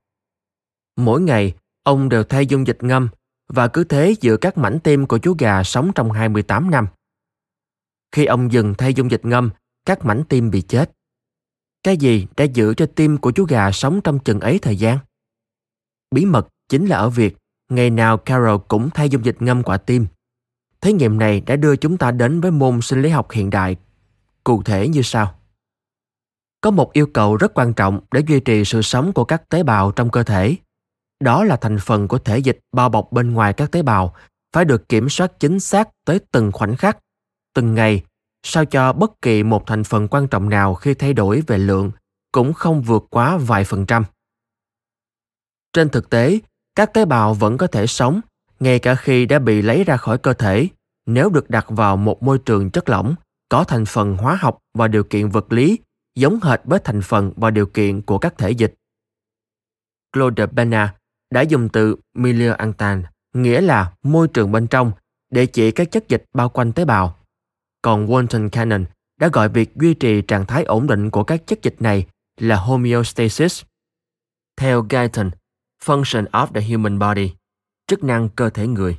Mỗi 0.96 1.20
ngày, 1.20 1.54
ông 1.82 2.08
đều 2.08 2.24
thay 2.24 2.46
dung 2.46 2.66
dịch 2.66 2.82
ngâm 2.82 3.08
và 3.48 3.68
cứ 3.68 3.84
thế 3.84 4.14
giữa 4.20 4.36
các 4.36 4.58
mảnh 4.58 4.78
tim 4.84 5.06
của 5.06 5.18
chú 5.18 5.34
gà 5.38 5.62
sống 5.62 5.92
trong 5.94 6.10
28 6.10 6.70
năm. 6.70 6.86
Khi 8.12 8.24
ông 8.24 8.52
dừng 8.52 8.74
thay 8.74 8.94
dung 8.94 9.10
dịch 9.10 9.24
ngâm, 9.24 9.50
các 9.86 10.04
mảnh 10.04 10.22
tim 10.28 10.50
bị 10.50 10.62
chết. 10.62 10.90
Cái 11.84 11.96
gì 11.96 12.26
đã 12.36 12.44
giữ 12.44 12.74
cho 12.74 12.86
tim 12.94 13.18
của 13.18 13.32
chú 13.32 13.44
gà 13.44 13.72
sống 13.72 14.00
trong 14.00 14.18
chừng 14.18 14.40
ấy 14.40 14.58
thời 14.58 14.76
gian? 14.76 14.98
Bí 16.10 16.24
mật 16.24 16.48
chính 16.68 16.86
là 16.86 16.96
ở 16.96 17.10
việc 17.10 17.36
ngày 17.70 17.90
nào 17.90 18.16
Carol 18.16 18.60
cũng 18.68 18.90
thay 18.90 19.08
dung 19.08 19.24
dịch 19.24 19.42
ngâm 19.42 19.62
quả 19.62 19.76
tim. 19.76 20.06
Thí 20.80 20.92
nghiệm 20.92 21.18
này 21.18 21.40
đã 21.40 21.56
đưa 21.56 21.76
chúng 21.76 21.96
ta 21.96 22.10
đến 22.10 22.40
với 22.40 22.50
môn 22.50 22.80
sinh 22.82 23.02
lý 23.02 23.08
học 23.08 23.30
hiện 23.30 23.50
đại. 23.50 23.76
Cụ 24.44 24.62
thể 24.62 24.88
như 24.88 25.02
sau. 25.02 25.34
Có 26.60 26.70
một 26.70 26.92
yêu 26.92 27.06
cầu 27.06 27.36
rất 27.36 27.54
quan 27.54 27.74
trọng 27.74 28.00
để 28.10 28.22
duy 28.26 28.40
trì 28.40 28.64
sự 28.64 28.82
sống 28.82 29.12
của 29.12 29.24
các 29.24 29.48
tế 29.48 29.62
bào 29.62 29.92
trong 29.92 30.10
cơ 30.10 30.22
thể. 30.22 30.56
Đó 31.20 31.44
là 31.44 31.56
thành 31.56 31.78
phần 31.80 32.08
của 32.08 32.18
thể 32.18 32.38
dịch 32.38 32.58
bao 32.72 32.88
bọc 32.88 33.12
bên 33.12 33.32
ngoài 33.32 33.52
các 33.52 33.70
tế 33.72 33.82
bào 33.82 34.14
phải 34.52 34.64
được 34.64 34.88
kiểm 34.88 35.08
soát 35.08 35.32
chính 35.40 35.60
xác 35.60 35.88
tới 36.04 36.20
từng 36.32 36.52
khoảnh 36.52 36.76
khắc, 36.76 36.98
từng 37.54 37.74
ngày, 37.74 38.04
sao 38.46 38.64
cho 38.64 38.92
bất 38.92 39.22
kỳ 39.22 39.42
một 39.42 39.66
thành 39.66 39.84
phần 39.84 40.08
quan 40.08 40.28
trọng 40.28 40.48
nào 40.48 40.74
khi 40.74 40.94
thay 40.94 41.12
đổi 41.12 41.42
về 41.46 41.58
lượng 41.58 41.90
cũng 42.32 42.52
không 42.52 42.82
vượt 42.82 43.06
quá 43.10 43.36
vài 43.36 43.64
phần 43.64 43.86
trăm. 43.86 44.04
Trên 45.72 45.88
thực 45.88 46.10
tế, 46.10 46.38
các 46.74 46.94
tế 46.94 47.04
bào 47.04 47.34
vẫn 47.34 47.58
có 47.58 47.66
thể 47.66 47.86
sống 47.86 48.20
ngay 48.60 48.78
cả 48.78 48.94
khi 48.94 49.26
đã 49.26 49.38
bị 49.38 49.62
lấy 49.62 49.84
ra 49.84 49.96
khỏi 49.96 50.18
cơ 50.18 50.32
thể 50.32 50.68
nếu 51.06 51.30
được 51.30 51.50
đặt 51.50 51.66
vào 51.68 51.96
một 51.96 52.22
môi 52.22 52.38
trường 52.38 52.70
chất 52.70 52.88
lỏng 52.88 53.14
có 53.48 53.64
thành 53.64 53.84
phần 53.84 54.16
hóa 54.16 54.38
học 54.40 54.58
và 54.74 54.88
điều 54.88 55.04
kiện 55.04 55.28
vật 55.28 55.52
lý 55.52 55.78
giống 56.14 56.38
hệt 56.42 56.60
với 56.64 56.78
thành 56.84 57.02
phần 57.02 57.32
và 57.36 57.50
điều 57.50 57.66
kiện 57.66 58.02
của 58.02 58.18
các 58.18 58.38
thể 58.38 58.50
dịch. 58.50 58.74
Claude 60.12 60.46
Bernard 60.46 60.92
đã 61.30 61.40
dùng 61.40 61.68
từ 61.68 61.96
milieu 62.14 62.54
interne, 62.58 63.02
nghĩa 63.34 63.60
là 63.60 63.92
môi 64.02 64.28
trường 64.28 64.52
bên 64.52 64.66
trong, 64.66 64.92
để 65.30 65.46
chỉ 65.46 65.70
các 65.70 65.90
chất 65.90 66.08
dịch 66.08 66.24
bao 66.34 66.48
quanh 66.48 66.72
tế 66.72 66.84
bào. 66.84 67.16
Còn 67.84 68.06
Walton 68.06 68.48
Cannon 68.48 68.84
đã 69.20 69.28
gọi 69.32 69.48
việc 69.48 69.76
duy 69.76 69.94
trì 69.94 70.22
trạng 70.22 70.46
thái 70.46 70.64
ổn 70.64 70.86
định 70.86 71.10
của 71.10 71.24
các 71.24 71.46
chất 71.46 71.62
dịch 71.62 71.76
này 71.78 72.06
là 72.40 72.56
homeostasis. 72.56 73.62
Theo 74.56 74.86
Guyton, 74.90 75.30
Function 75.84 76.26
of 76.26 76.46
the 76.46 76.60
Human 76.60 76.98
Body, 76.98 77.32
chức 77.86 78.04
năng 78.04 78.28
cơ 78.28 78.50
thể 78.50 78.66
người. 78.66 78.98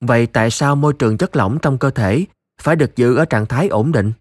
Vậy 0.00 0.26
tại 0.26 0.50
sao 0.50 0.76
môi 0.76 0.92
trường 0.98 1.18
chất 1.18 1.36
lỏng 1.36 1.58
trong 1.62 1.78
cơ 1.78 1.90
thể 1.90 2.24
phải 2.60 2.76
được 2.76 2.96
giữ 2.96 3.16
ở 3.16 3.24
trạng 3.24 3.46
thái 3.46 3.68
ổn 3.68 3.92
định? 3.92 4.12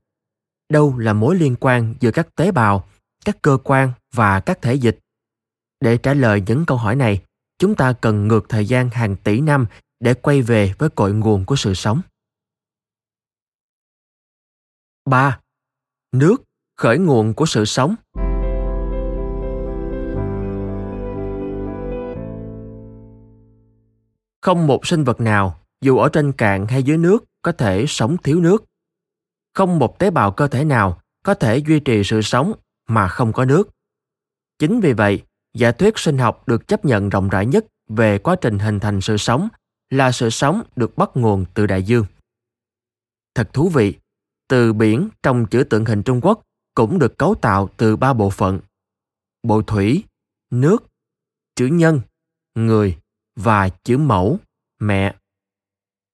Đâu 0.70 0.98
là 0.98 1.14
mối 1.14 1.36
liên 1.36 1.56
quan 1.60 1.96
giữa 2.00 2.12
các 2.12 2.36
tế 2.36 2.52
bào, 2.52 2.88
các 3.26 3.38
cơ 3.42 3.58
quan 3.64 3.92
và 4.14 4.40
các 4.40 4.62
thể 4.62 4.74
dịch? 4.74 5.00
Để 5.80 5.98
trả 5.98 6.14
lời 6.14 6.44
những 6.48 6.66
câu 6.66 6.78
hỏi 6.78 6.96
này, 6.96 7.22
chúng 7.60 7.76
ta 7.76 7.94
cần 7.94 8.28
ngược 8.28 8.50
thời 8.50 8.66
gian 8.66 8.90
hàng 8.90 9.16
tỷ 9.16 9.42
năm 9.42 9.66
để 10.00 10.14
quay 10.14 10.42
về 10.42 10.74
với 10.78 10.90
cội 10.90 11.14
nguồn 11.14 11.46
của 11.46 11.56
sự 11.56 11.74
sống. 11.74 12.02
3. 15.08 15.40
Nước, 16.12 16.44
khởi 16.78 16.98
nguồn 16.98 17.34
của 17.34 17.46
sự 17.46 17.66
sống. 17.66 17.96
Không 24.42 24.68
một 24.68 24.86
sinh 24.88 25.04
vật 25.04 25.22
nào, 25.22 25.60
dù 25.82 25.98
ở 25.98 26.10
trên 26.14 26.32
cạn 26.32 26.68
hay 26.68 26.84
dưới 26.84 26.98
nước, 26.98 27.26
có 27.42 27.52
thể 27.52 27.86
sống 27.88 28.18
thiếu 28.18 28.40
nước. 28.40 28.66
Không 29.54 29.80
một 29.80 30.00
tế 30.00 30.12
bào 30.12 30.32
cơ 30.32 30.48
thể 30.48 30.64
nào 30.64 31.02
có 31.24 31.34
thể 31.34 31.58
duy 31.58 31.80
trì 31.80 32.04
sự 32.04 32.22
sống 32.22 32.54
mà 32.88 33.08
không 33.08 33.34
có 33.34 33.46
nước. 33.46 33.70
Chính 34.60 34.80
vì 34.80 34.94
vậy, 34.94 35.24
giả 35.54 35.72
thuyết 35.72 35.98
sinh 35.98 36.18
học 36.18 36.48
được 36.48 36.68
chấp 36.68 36.86
nhận 36.86 37.10
rộng 37.10 37.30
rãi 37.30 37.46
nhất 37.46 37.66
về 37.90 38.18
quá 38.18 38.36
trình 38.42 38.60
hình 38.60 38.80
thành 38.80 39.02
sự 39.02 39.18
sống 39.18 39.48
là 39.90 40.12
sự 40.12 40.30
sống 40.30 40.62
được 40.76 40.98
bắt 40.98 41.10
nguồn 41.14 41.46
từ 41.54 41.66
đại 41.66 41.84
dương. 41.84 42.06
Thật 43.36 43.54
thú 43.54 43.70
vị, 43.70 43.96
từ 44.48 44.74
biển 44.74 45.10
trong 45.24 45.46
chữ 45.46 45.64
tượng 45.64 45.86
hình 45.86 46.04
Trung 46.04 46.20
Quốc 46.24 46.42
cũng 46.76 47.00
được 47.00 47.18
cấu 47.18 47.36
tạo 47.36 47.70
từ 47.78 47.96
ba 47.96 48.14
bộ 48.14 48.30
phận. 48.30 48.60
Bộ 49.44 49.62
thủy, 49.62 50.04
nước, 50.52 50.84
chữ 51.56 51.66
nhân, 51.66 52.02
người 52.56 52.98
và 53.36 53.70
chữ 53.70 53.98
mẫu, 53.98 54.40
mẹ. 54.80 55.16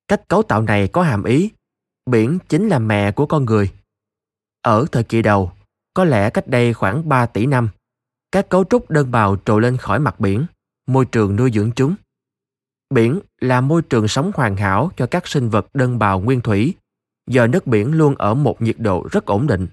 Cách 0.07 0.27
cấu 0.27 0.43
tạo 0.43 0.61
này 0.61 0.87
có 0.87 1.03
hàm 1.03 1.23
ý 1.23 1.51
biển 2.05 2.39
chính 2.49 2.67
là 2.67 2.79
mẹ 2.79 3.11
của 3.11 3.25
con 3.25 3.45
người. 3.45 3.71
Ở 4.61 4.85
thời 4.91 5.03
kỳ 5.03 5.21
đầu, 5.21 5.51
có 5.93 6.03
lẽ 6.03 6.29
cách 6.29 6.47
đây 6.47 6.73
khoảng 6.73 7.09
3 7.09 7.25
tỷ 7.25 7.45
năm, 7.45 7.69
các 8.31 8.49
cấu 8.49 8.63
trúc 8.63 8.89
đơn 8.89 9.11
bào 9.11 9.37
trồi 9.45 9.61
lên 9.61 9.77
khỏi 9.77 9.99
mặt 9.99 10.19
biển, 10.19 10.45
môi 10.87 11.05
trường 11.05 11.35
nuôi 11.35 11.51
dưỡng 11.53 11.71
chúng. 11.75 11.95
Biển 12.89 13.19
là 13.41 13.61
môi 13.61 13.81
trường 13.81 14.07
sống 14.07 14.31
hoàn 14.35 14.57
hảo 14.57 14.91
cho 14.97 15.07
các 15.07 15.27
sinh 15.27 15.49
vật 15.49 15.67
đơn 15.73 15.99
bào 15.99 16.19
nguyên 16.19 16.41
thủy, 16.41 16.75
do 17.27 17.47
nước 17.47 17.67
biển 17.67 17.91
luôn 17.91 18.15
ở 18.15 18.33
một 18.33 18.61
nhiệt 18.61 18.75
độ 18.79 19.07
rất 19.11 19.25
ổn 19.25 19.47
định. 19.47 19.67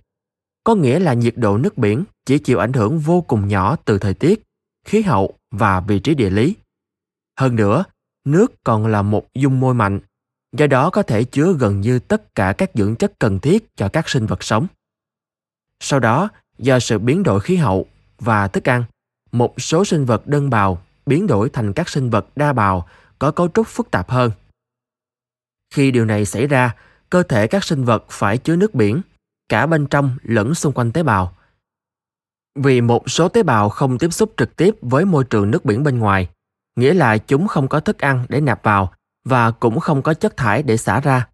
Có 0.65 0.75
nghĩa 0.75 0.99
là 0.99 1.15
nhiệt 1.15 1.35
độ 1.37 1.59
nước 1.59 1.79
biển 1.79 2.05
chỉ 2.27 2.39
chịu 2.39 2.59
ảnh 2.59 2.73
hưởng 2.73 2.99
vô 2.99 3.21
cùng 3.21 3.49
nhỏ 3.49 3.77
từ 3.85 3.99
thời 3.99 4.15
tiết, 4.15 4.43
khí 4.85 5.03
hậu 5.03 5.35
và 5.51 5.81
vị 5.81 5.99
trí 5.99 6.15
địa 6.15 6.31
lý. 6.31 6.57
Hơn 7.41 7.57
nữa, 7.57 7.85
nước 8.25 8.53
còn 8.65 8.87
là 8.87 9.03
một 9.03 9.27
dung 9.35 9.61
môi 9.61 9.75
mạnh, 9.75 10.01
do 10.57 10.67
đó 10.67 10.91
có 10.91 11.03
thể 11.03 11.25
chứa 11.25 11.53
gần 11.53 11.81
như 11.81 11.99
tất 11.99 12.35
cả 12.35 12.53
các 12.59 12.71
dưỡng 12.75 12.97
chất 12.97 13.19
cần 13.19 13.39
thiết 13.39 13.77
cho 13.77 13.89
các 13.89 14.09
sinh 14.09 14.27
vật 14.27 14.43
sống. 14.43 14.67
Sau 15.81 16.01
đó, 16.01 16.29
do 16.59 16.79
sự 16.79 16.99
biến 16.99 17.23
đổi 17.23 17.41
khí 17.41 17.57
hậu 17.57 17.87
và 18.19 18.49
thức 18.49 18.69
ăn, 18.69 18.85
một 19.33 19.61
số 19.61 19.85
sinh 19.85 20.05
vật 20.05 20.27
đơn 20.27 20.51
bào 20.51 20.83
biến 21.07 21.27
đổi 21.27 21.51
thành 21.51 21.73
các 21.73 21.89
sinh 21.89 22.11
vật 22.11 22.27
đa 22.37 22.53
bào 22.53 22.89
có 23.19 23.31
cấu 23.31 23.49
trúc 23.49 23.67
phức 23.67 23.91
tạp 23.91 24.11
hơn. 24.11 24.31
Khi 25.75 25.91
điều 25.91 26.05
này 26.05 26.25
xảy 26.25 26.47
ra, 26.47 26.75
cơ 27.11 27.23
thể 27.23 27.47
các 27.47 27.65
sinh 27.65 27.85
vật 27.85 28.05
phải 28.09 28.39
chứa 28.39 28.57
nước 28.57 28.75
biển, 28.75 29.03
cả 29.49 29.67
bên 29.67 29.87
trong 29.87 30.17
lẫn 30.23 30.55
xung 30.55 30.73
quanh 30.73 30.93
tế 30.93 31.03
bào. 31.03 31.37
Vì 32.55 32.81
một 32.81 33.11
số 33.11 33.29
tế 33.29 33.43
bào 33.43 33.69
không 33.69 33.99
tiếp 33.99 34.13
xúc 34.13 34.35
trực 34.37 34.57
tiếp 34.57 34.75
với 34.83 35.05
môi 35.05 35.25
trường 35.25 35.51
nước 35.51 35.65
biển 35.65 35.83
bên 35.83 35.99
ngoài, 35.99 36.29
nghĩa 36.77 36.95
là 36.95 37.19
chúng 37.19 37.49
không 37.49 37.69
có 37.69 37.81
thức 37.81 37.99
ăn 37.99 38.27
để 38.29 38.41
nạp 38.41 38.63
vào 38.63 38.93
và 39.25 39.51
cũng 39.51 39.81
không 39.81 40.03
có 40.03 40.15
chất 40.15 40.37
thải 40.37 40.63
để 40.63 40.77
xả 40.77 41.01
ra. 41.01 41.29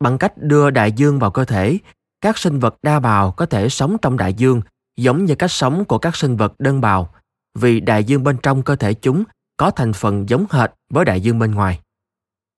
Bằng 0.00 0.18
cách 0.18 0.32
đưa 0.36 0.70
đại 0.70 0.92
dương 0.92 1.18
vào 1.18 1.30
cơ 1.30 1.44
thể, 1.44 1.78
các 2.20 2.38
sinh 2.38 2.58
vật 2.58 2.74
đa 2.82 3.00
bào 3.00 3.32
có 3.32 3.46
thể 3.46 3.68
sống 3.68 3.96
trong 4.02 4.16
đại 4.16 4.34
dương 4.34 4.62
giống 4.96 5.24
như 5.24 5.34
cách 5.34 5.50
sống 5.50 5.84
của 5.84 5.98
các 5.98 6.16
sinh 6.16 6.36
vật 6.36 6.54
đơn 6.58 6.80
bào, 6.80 7.14
vì 7.58 7.80
đại 7.80 8.04
dương 8.04 8.24
bên 8.24 8.36
trong 8.42 8.62
cơ 8.62 8.76
thể 8.76 8.94
chúng 8.94 9.24
có 9.56 9.70
thành 9.70 9.92
phần 9.92 10.28
giống 10.28 10.46
hệt 10.50 10.70
với 10.90 11.04
đại 11.04 11.20
dương 11.20 11.38
bên 11.38 11.54
ngoài. 11.54 11.80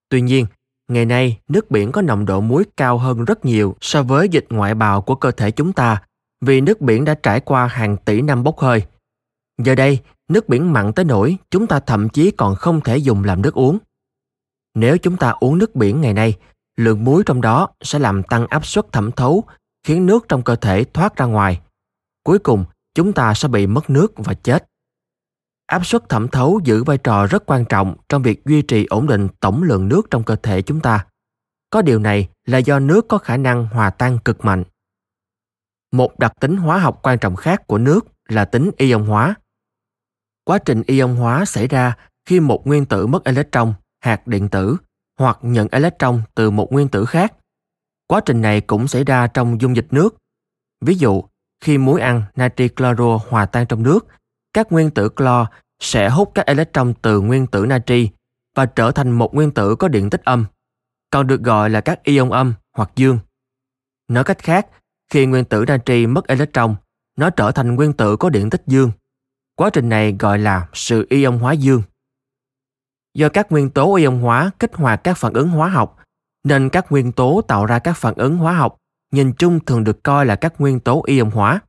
Tuy 0.09 0.21
nhiên, 0.21 0.47
ngày 0.89 1.07
nay 1.07 1.41
nước 1.49 1.71
biển 1.71 1.93
có 1.93 2.03
nồng 2.03 2.27
độ 2.27 2.41
muối 2.41 2.65
cao 2.77 2.99
hơn 2.99 3.25
rất 3.25 3.45
nhiều 3.45 3.77
so 3.81 4.03
với 4.03 4.29
dịch 4.29 4.47
ngoại 4.51 4.75
bào 4.75 5.03
của 5.03 5.15
cơ 5.15 5.31
thể 5.31 5.51
chúng 5.51 5.73
ta 5.73 6.03
vì 6.41 6.61
nước 6.61 6.81
biển 6.81 7.05
đã 7.05 7.15
trải 7.15 7.41
qua 7.41 7.67
hàng 7.67 7.97
tỷ 7.97 8.21
năm 8.21 8.43
bốc 8.43 8.59
hơi. 8.59 8.87
Giờ 9.59 9.75
đây, 9.75 9.99
nước 10.29 10.49
biển 10.49 10.73
mặn 10.73 10.93
tới 10.93 11.05
nỗi 11.05 11.37
chúng 11.51 11.67
ta 11.67 11.81
thậm 11.81 12.09
chí 12.09 12.31
còn 12.31 12.55
không 12.55 12.81
thể 12.81 12.97
dùng 12.97 13.25
làm 13.25 13.43
nước 13.43 13.55
uống. 13.55 13.79
Nếu 14.75 14.99
chúng 14.99 15.17
ta 15.17 15.31
uống 15.41 15.59
nước 15.59 15.75
biển 15.75 16.01
ngày 16.01 16.15
nay, 16.15 16.35
lượng 16.77 17.05
muối 17.05 17.23
trong 17.27 17.41
đó 17.41 17.69
sẽ 17.81 17.99
làm 17.99 18.23
tăng 18.23 18.47
áp 18.47 18.67
suất 18.67 18.93
thẩm 18.93 19.13
thấu, 19.13 19.45
khiến 19.87 20.07
nước 20.07 20.29
trong 20.29 20.43
cơ 20.43 20.57
thể 20.57 20.85
thoát 20.85 21.17
ra 21.17 21.25
ngoài. 21.25 21.61
Cuối 22.25 22.39
cùng, 22.39 22.65
chúng 22.95 23.13
ta 23.13 23.35
sẽ 23.35 23.49
bị 23.49 23.67
mất 23.67 23.91
nước 23.91 24.13
và 24.17 24.35
chết. 24.35 24.65
Áp 25.67 25.87
suất 25.87 26.09
thẩm 26.09 26.29
thấu 26.29 26.61
giữ 26.65 26.85
vai 26.85 26.99
trò 26.99 27.27
rất 27.27 27.47
quan 27.47 27.65
trọng 27.65 27.97
trong 28.09 28.23
việc 28.23 28.45
duy 28.45 28.63
trì 28.63 28.87
ổn 28.87 29.07
định 29.07 29.29
tổng 29.41 29.63
lượng 29.63 29.89
nước 29.89 30.03
trong 30.11 30.25
cơ 30.25 30.37
thể 30.37 30.63
chúng 30.63 30.81
ta. 30.81 31.07
Có 31.71 31.83
điều 31.83 31.99
này 31.99 32.29
là 32.47 32.59
do 32.59 32.79
nước 32.79 33.09
có 33.09 33.19
khả 33.19 33.37
năng 33.37 33.67
hòa 33.67 33.91
tan 33.91 34.19
cực 34.25 34.45
mạnh. 34.45 34.65
Một 35.93 36.19
đặc 36.19 36.33
tính 36.41 36.57
hóa 36.57 36.79
học 36.79 37.01
quan 37.03 37.19
trọng 37.19 37.37
khác 37.37 37.67
của 37.67 37.79
nước 37.79 38.07
là 38.29 38.45
tính 38.45 38.71
ion 38.77 39.05
hóa. 39.05 39.35
Quá 40.45 40.59
trình 40.59 40.83
ion 40.87 41.17
hóa 41.17 41.45
xảy 41.45 41.69
ra 41.69 41.97
khi 42.27 42.41
một 42.41 42.67
nguyên 42.67 42.87
tử 42.87 43.07
mất 43.07 43.25
electron 43.25 43.75
hạt 44.01 44.27
điện 44.27 44.49
tử 44.49 44.77
hoặc 45.19 45.39
nhận 45.43 45.69
electron 45.71 46.23
từ 46.35 46.51
một 46.51 46.73
nguyên 46.73 46.89
tử 46.89 47.05
khác. 47.05 47.33
Quá 48.07 48.21
trình 48.27 48.43
này 48.43 48.61
cũng 48.61 48.89
xảy 48.89 49.05
ra 49.05 49.27
trong 49.27 49.61
dung 49.61 49.77
dịch 49.77 49.87
nước. 49.91 50.17
Ví 50.81 50.95
dụ, 50.95 51.25
khi 51.65 51.79
muối 51.79 52.01
ăn 52.01 52.23
natri 52.37 52.69
cloro 52.69 53.19
hòa 53.29 53.47
tan 53.47 53.67
trong 53.67 53.83
nước, 53.83 54.07
các 54.53 54.73
nguyên 54.73 54.91
tử 54.91 55.09
clo 55.09 55.47
sẽ 55.81 56.09
hút 56.09 56.33
các 56.35 56.47
electron 56.47 56.95
từ 57.03 57.21
nguyên 57.21 57.47
tử 57.47 57.67
natri 57.67 58.11
và 58.55 58.67
trở 58.67 58.91
thành 58.91 59.11
một 59.11 59.35
nguyên 59.35 59.51
tử 59.51 59.75
có 59.75 59.89
điện 59.89 60.11
tích 60.11 60.25
âm, 60.25 60.45
còn 61.11 61.27
được 61.27 61.43
gọi 61.43 61.71
là 61.71 61.81
các 61.81 62.03
ion 62.03 62.31
âm 62.31 62.55
hoặc 62.77 62.91
dương. 62.97 63.19
Nói 64.09 64.25
cách 64.25 64.39
khác, 64.39 64.67
khi 65.13 65.27
nguyên 65.27 65.45
tử 65.45 65.65
natri 65.69 66.07
mất 66.07 66.27
electron, 66.27 66.75
nó 67.17 67.31
trở 67.31 67.53
thành 67.53 67.75
nguyên 67.75 67.93
tử 67.93 68.17
có 68.17 68.31
điện 68.31 68.51
tích 68.51 68.63
dương. 68.67 68.91
Quá 69.57 69.71
trình 69.73 69.89
này 69.89 70.17
gọi 70.19 70.39
là 70.39 70.69
sự 70.73 71.07
ion 71.11 71.39
hóa 71.39 71.53
dương. 71.53 71.83
Do 73.15 73.29
các 73.29 73.53
nguyên 73.53 73.71
tố 73.71 73.95
ion 73.95 74.19
hóa 74.19 74.51
kích 74.59 74.75
hoạt 74.75 75.05
các 75.05 75.19
phản 75.19 75.33
ứng 75.33 75.49
hóa 75.49 75.69
học, 75.69 75.97
nên 76.45 76.69
các 76.71 76.93
nguyên 76.93 77.13
tố 77.13 77.41
tạo 77.49 77.67
ra 77.67 77.79
các 77.79 77.97
phản 77.97 78.15
ứng 78.15 78.37
hóa 78.37 78.53
học 78.53 78.79
nhìn 79.13 79.33
chung 79.39 79.65
thường 79.65 79.85
được 79.85 80.03
coi 80.03 80.27
là 80.27 80.37
các 80.37 80.61
nguyên 80.61 80.81
tố 80.81 81.03
ion 81.07 81.31
hóa. 81.31 81.61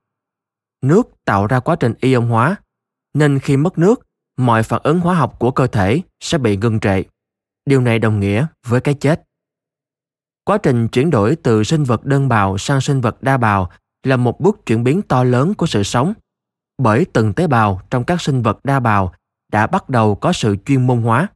Nước 0.82 1.08
tạo 1.26 1.48
ra 1.48 1.60
quá 1.60 1.76
trình 1.80 1.94
ion 2.02 2.28
hóa, 2.28 2.56
nên 3.14 3.40
khi 3.40 3.58
mất 3.58 3.78
nước, 3.78 4.02
mọi 4.38 4.64
phản 4.64 4.82
ứng 4.84 5.00
hóa 5.00 5.16
học 5.16 5.40
của 5.40 5.52
cơ 5.52 5.68
thể 5.68 6.02
sẽ 6.20 6.38
bị 6.38 6.58
ngưng 6.58 6.80
trệ. 6.80 7.04
Điều 7.66 7.82
này 7.82 8.00
đồng 8.00 8.20
nghĩa 8.20 8.46
với 8.68 8.82
cái 8.82 8.94
chết. 8.94 9.24
Quá 10.46 10.58
trình 10.58 10.88
chuyển 10.88 11.10
đổi 11.10 11.36
từ 11.36 11.64
sinh 11.64 11.84
vật 11.84 12.06
đơn 12.06 12.30
bào 12.30 12.58
sang 12.58 12.82
sinh 12.82 13.02
vật 13.02 13.24
đa 13.24 13.38
bào 13.38 13.70
là 14.04 14.18
một 14.18 14.40
bước 14.40 14.66
chuyển 14.66 14.84
biến 14.84 15.02
to 15.02 15.24
lớn 15.24 15.54
của 15.54 15.66
sự 15.66 15.84
sống, 15.84 16.14
bởi 16.78 17.06
từng 17.14 17.34
tế 17.34 17.48
bào 17.48 17.82
trong 17.90 18.04
các 18.04 18.22
sinh 18.22 18.42
vật 18.42 18.60
đa 18.64 18.80
bào 18.80 19.14
đã 19.52 19.68
bắt 19.68 19.90
đầu 19.90 20.16
có 20.16 20.34
sự 20.34 20.56
chuyên 20.66 20.88
môn 20.88 21.02
hóa. 21.02 21.28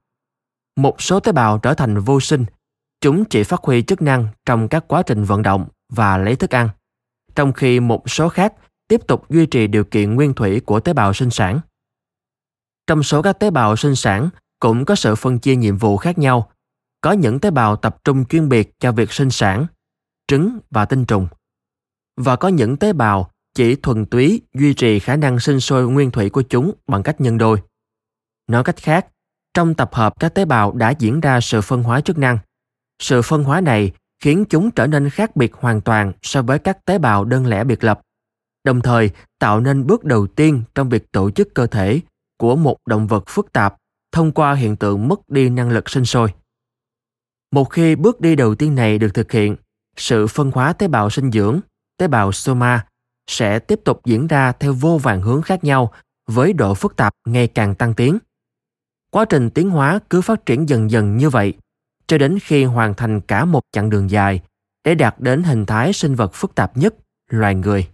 Một 0.75 1.01
số 1.01 1.19
tế 1.19 1.31
bào 1.31 1.57
trở 1.57 1.73
thành 1.73 1.99
vô 1.99 2.19
sinh, 2.19 2.45
chúng 3.01 3.25
chỉ 3.25 3.43
phát 3.43 3.63
huy 3.63 3.81
chức 3.81 4.01
năng 4.01 4.27
trong 4.45 4.67
các 4.67 4.87
quá 4.87 5.03
trình 5.03 5.23
vận 5.23 5.41
động 5.41 5.67
và 5.89 6.17
lấy 6.17 6.35
thức 6.35 6.55
ăn, 6.55 6.69
trong 7.35 7.53
khi 7.53 7.79
một 7.79 8.09
số 8.09 8.29
khác 8.29 8.53
tiếp 8.87 9.01
tục 9.07 9.29
duy 9.29 9.45
trì 9.45 9.67
điều 9.67 9.83
kiện 9.83 10.15
nguyên 10.15 10.33
thủy 10.33 10.59
của 10.59 10.79
tế 10.79 10.93
bào 10.93 11.13
sinh 11.13 11.29
sản. 11.29 11.59
Trong 12.87 13.03
số 13.03 13.21
các 13.21 13.39
tế 13.39 13.49
bào 13.49 13.75
sinh 13.75 13.95
sản 13.95 14.29
cũng 14.59 14.85
có 14.85 14.95
sự 14.95 15.15
phân 15.15 15.39
chia 15.39 15.55
nhiệm 15.55 15.77
vụ 15.77 15.97
khác 15.97 16.17
nhau. 16.17 16.51
Có 17.01 17.11
những 17.11 17.39
tế 17.39 17.51
bào 17.51 17.75
tập 17.75 17.97
trung 18.03 18.25
chuyên 18.25 18.49
biệt 18.49 18.79
cho 18.79 18.91
việc 18.91 19.11
sinh 19.11 19.29
sản, 19.29 19.65
trứng 20.27 20.59
và 20.69 20.85
tinh 20.85 21.05
trùng. 21.05 21.27
Và 22.17 22.35
có 22.35 22.47
những 22.47 22.77
tế 22.77 22.93
bào 22.93 23.31
chỉ 23.53 23.75
thuần 23.75 24.05
túy 24.05 24.41
duy 24.53 24.73
trì 24.73 24.99
khả 24.99 25.15
năng 25.15 25.39
sinh 25.39 25.59
sôi 25.59 25.87
nguyên 25.89 26.11
thủy 26.11 26.29
của 26.29 26.41
chúng 26.41 26.71
bằng 26.87 27.03
cách 27.03 27.21
nhân 27.21 27.37
đôi. 27.37 27.61
Nói 28.47 28.63
cách 28.63 28.77
khác, 28.77 29.07
trong 29.53 29.75
tập 29.75 29.89
hợp 29.93 30.19
các 30.19 30.35
tế 30.35 30.45
bào 30.45 30.71
đã 30.71 30.89
diễn 30.99 31.19
ra 31.19 31.41
sự 31.41 31.61
phân 31.61 31.83
hóa 31.83 32.01
chức 32.01 32.17
năng. 32.17 32.37
Sự 33.01 33.21
phân 33.21 33.43
hóa 33.43 33.61
này 33.61 33.91
khiến 34.23 34.45
chúng 34.49 34.71
trở 34.71 34.87
nên 34.87 35.09
khác 35.09 35.35
biệt 35.35 35.53
hoàn 35.53 35.81
toàn 35.81 36.13
so 36.21 36.41
với 36.41 36.59
các 36.59 36.85
tế 36.85 36.97
bào 36.97 37.25
đơn 37.25 37.45
lẻ 37.45 37.63
biệt 37.63 37.83
lập, 37.83 38.01
đồng 38.63 38.81
thời 38.81 39.09
tạo 39.39 39.59
nên 39.59 39.87
bước 39.87 40.03
đầu 40.03 40.27
tiên 40.27 40.63
trong 40.75 40.89
việc 40.89 41.11
tổ 41.11 41.31
chức 41.31 41.53
cơ 41.53 41.67
thể 41.67 42.01
của 42.37 42.55
một 42.55 42.77
động 42.87 43.07
vật 43.07 43.23
phức 43.27 43.53
tạp 43.53 43.75
thông 44.11 44.31
qua 44.31 44.53
hiện 44.53 44.75
tượng 44.75 45.07
mất 45.07 45.29
đi 45.29 45.49
năng 45.49 45.69
lực 45.69 45.89
sinh 45.89 46.05
sôi. 46.05 46.33
Một 47.51 47.69
khi 47.69 47.95
bước 47.95 48.21
đi 48.21 48.35
đầu 48.35 48.55
tiên 48.55 48.75
này 48.75 48.97
được 48.97 49.13
thực 49.13 49.31
hiện, 49.31 49.55
sự 49.97 50.27
phân 50.27 50.51
hóa 50.51 50.73
tế 50.73 50.87
bào 50.87 51.09
sinh 51.09 51.31
dưỡng, 51.31 51.59
tế 51.97 52.07
bào 52.07 52.31
soma 52.31 52.85
sẽ 53.27 53.59
tiếp 53.59 53.79
tục 53.85 54.01
diễn 54.05 54.27
ra 54.27 54.51
theo 54.51 54.73
vô 54.73 54.97
vàng 54.97 55.21
hướng 55.21 55.41
khác 55.41 55.63
nhau 55.63 55.91
với 56.27 56.53
độ 56.53 56.73
phức 56.73 56.95
tạp 56.95 57.13
ngày 57.27 57.47
càng 57.47 57.75
tăng 57.75 57.93
tiến. 57.93 58.17
Quá 59.11 59.25
trình 59.25 59.49
tiến 59.49 59.69
hóa 59.69 59.99
cứ 60.09 60.21
phát 60.21 60.45
triển 60.45 60.69
dần 60.69 60.91
dần 60.91 61.17
như 61.17 61.29
vậy, 61.29 61.53
cho 62.07 62.17
đến 62.17 62.37
khi 62.41 62.63
hoàn 62.63 62.93
thành 62.93 63.21
cả 63.21 63.45
một 63.45 63.61
chặng 63.71 63.89
đường 63.89 64.09
dài 64.09 64.41
để 64.83 64.95
đạt 64.95 65.15
đến 65.19 65.43
hình 65.43 65.65
thái 65.65 65.93
sinh 65.93 66.15
vật 66.15 66.33
phức 66.33 66.55
tạp 66.55 66.77
nhất, 66.77 66.95
loài 67.29 67.55
người. 67.55 67.87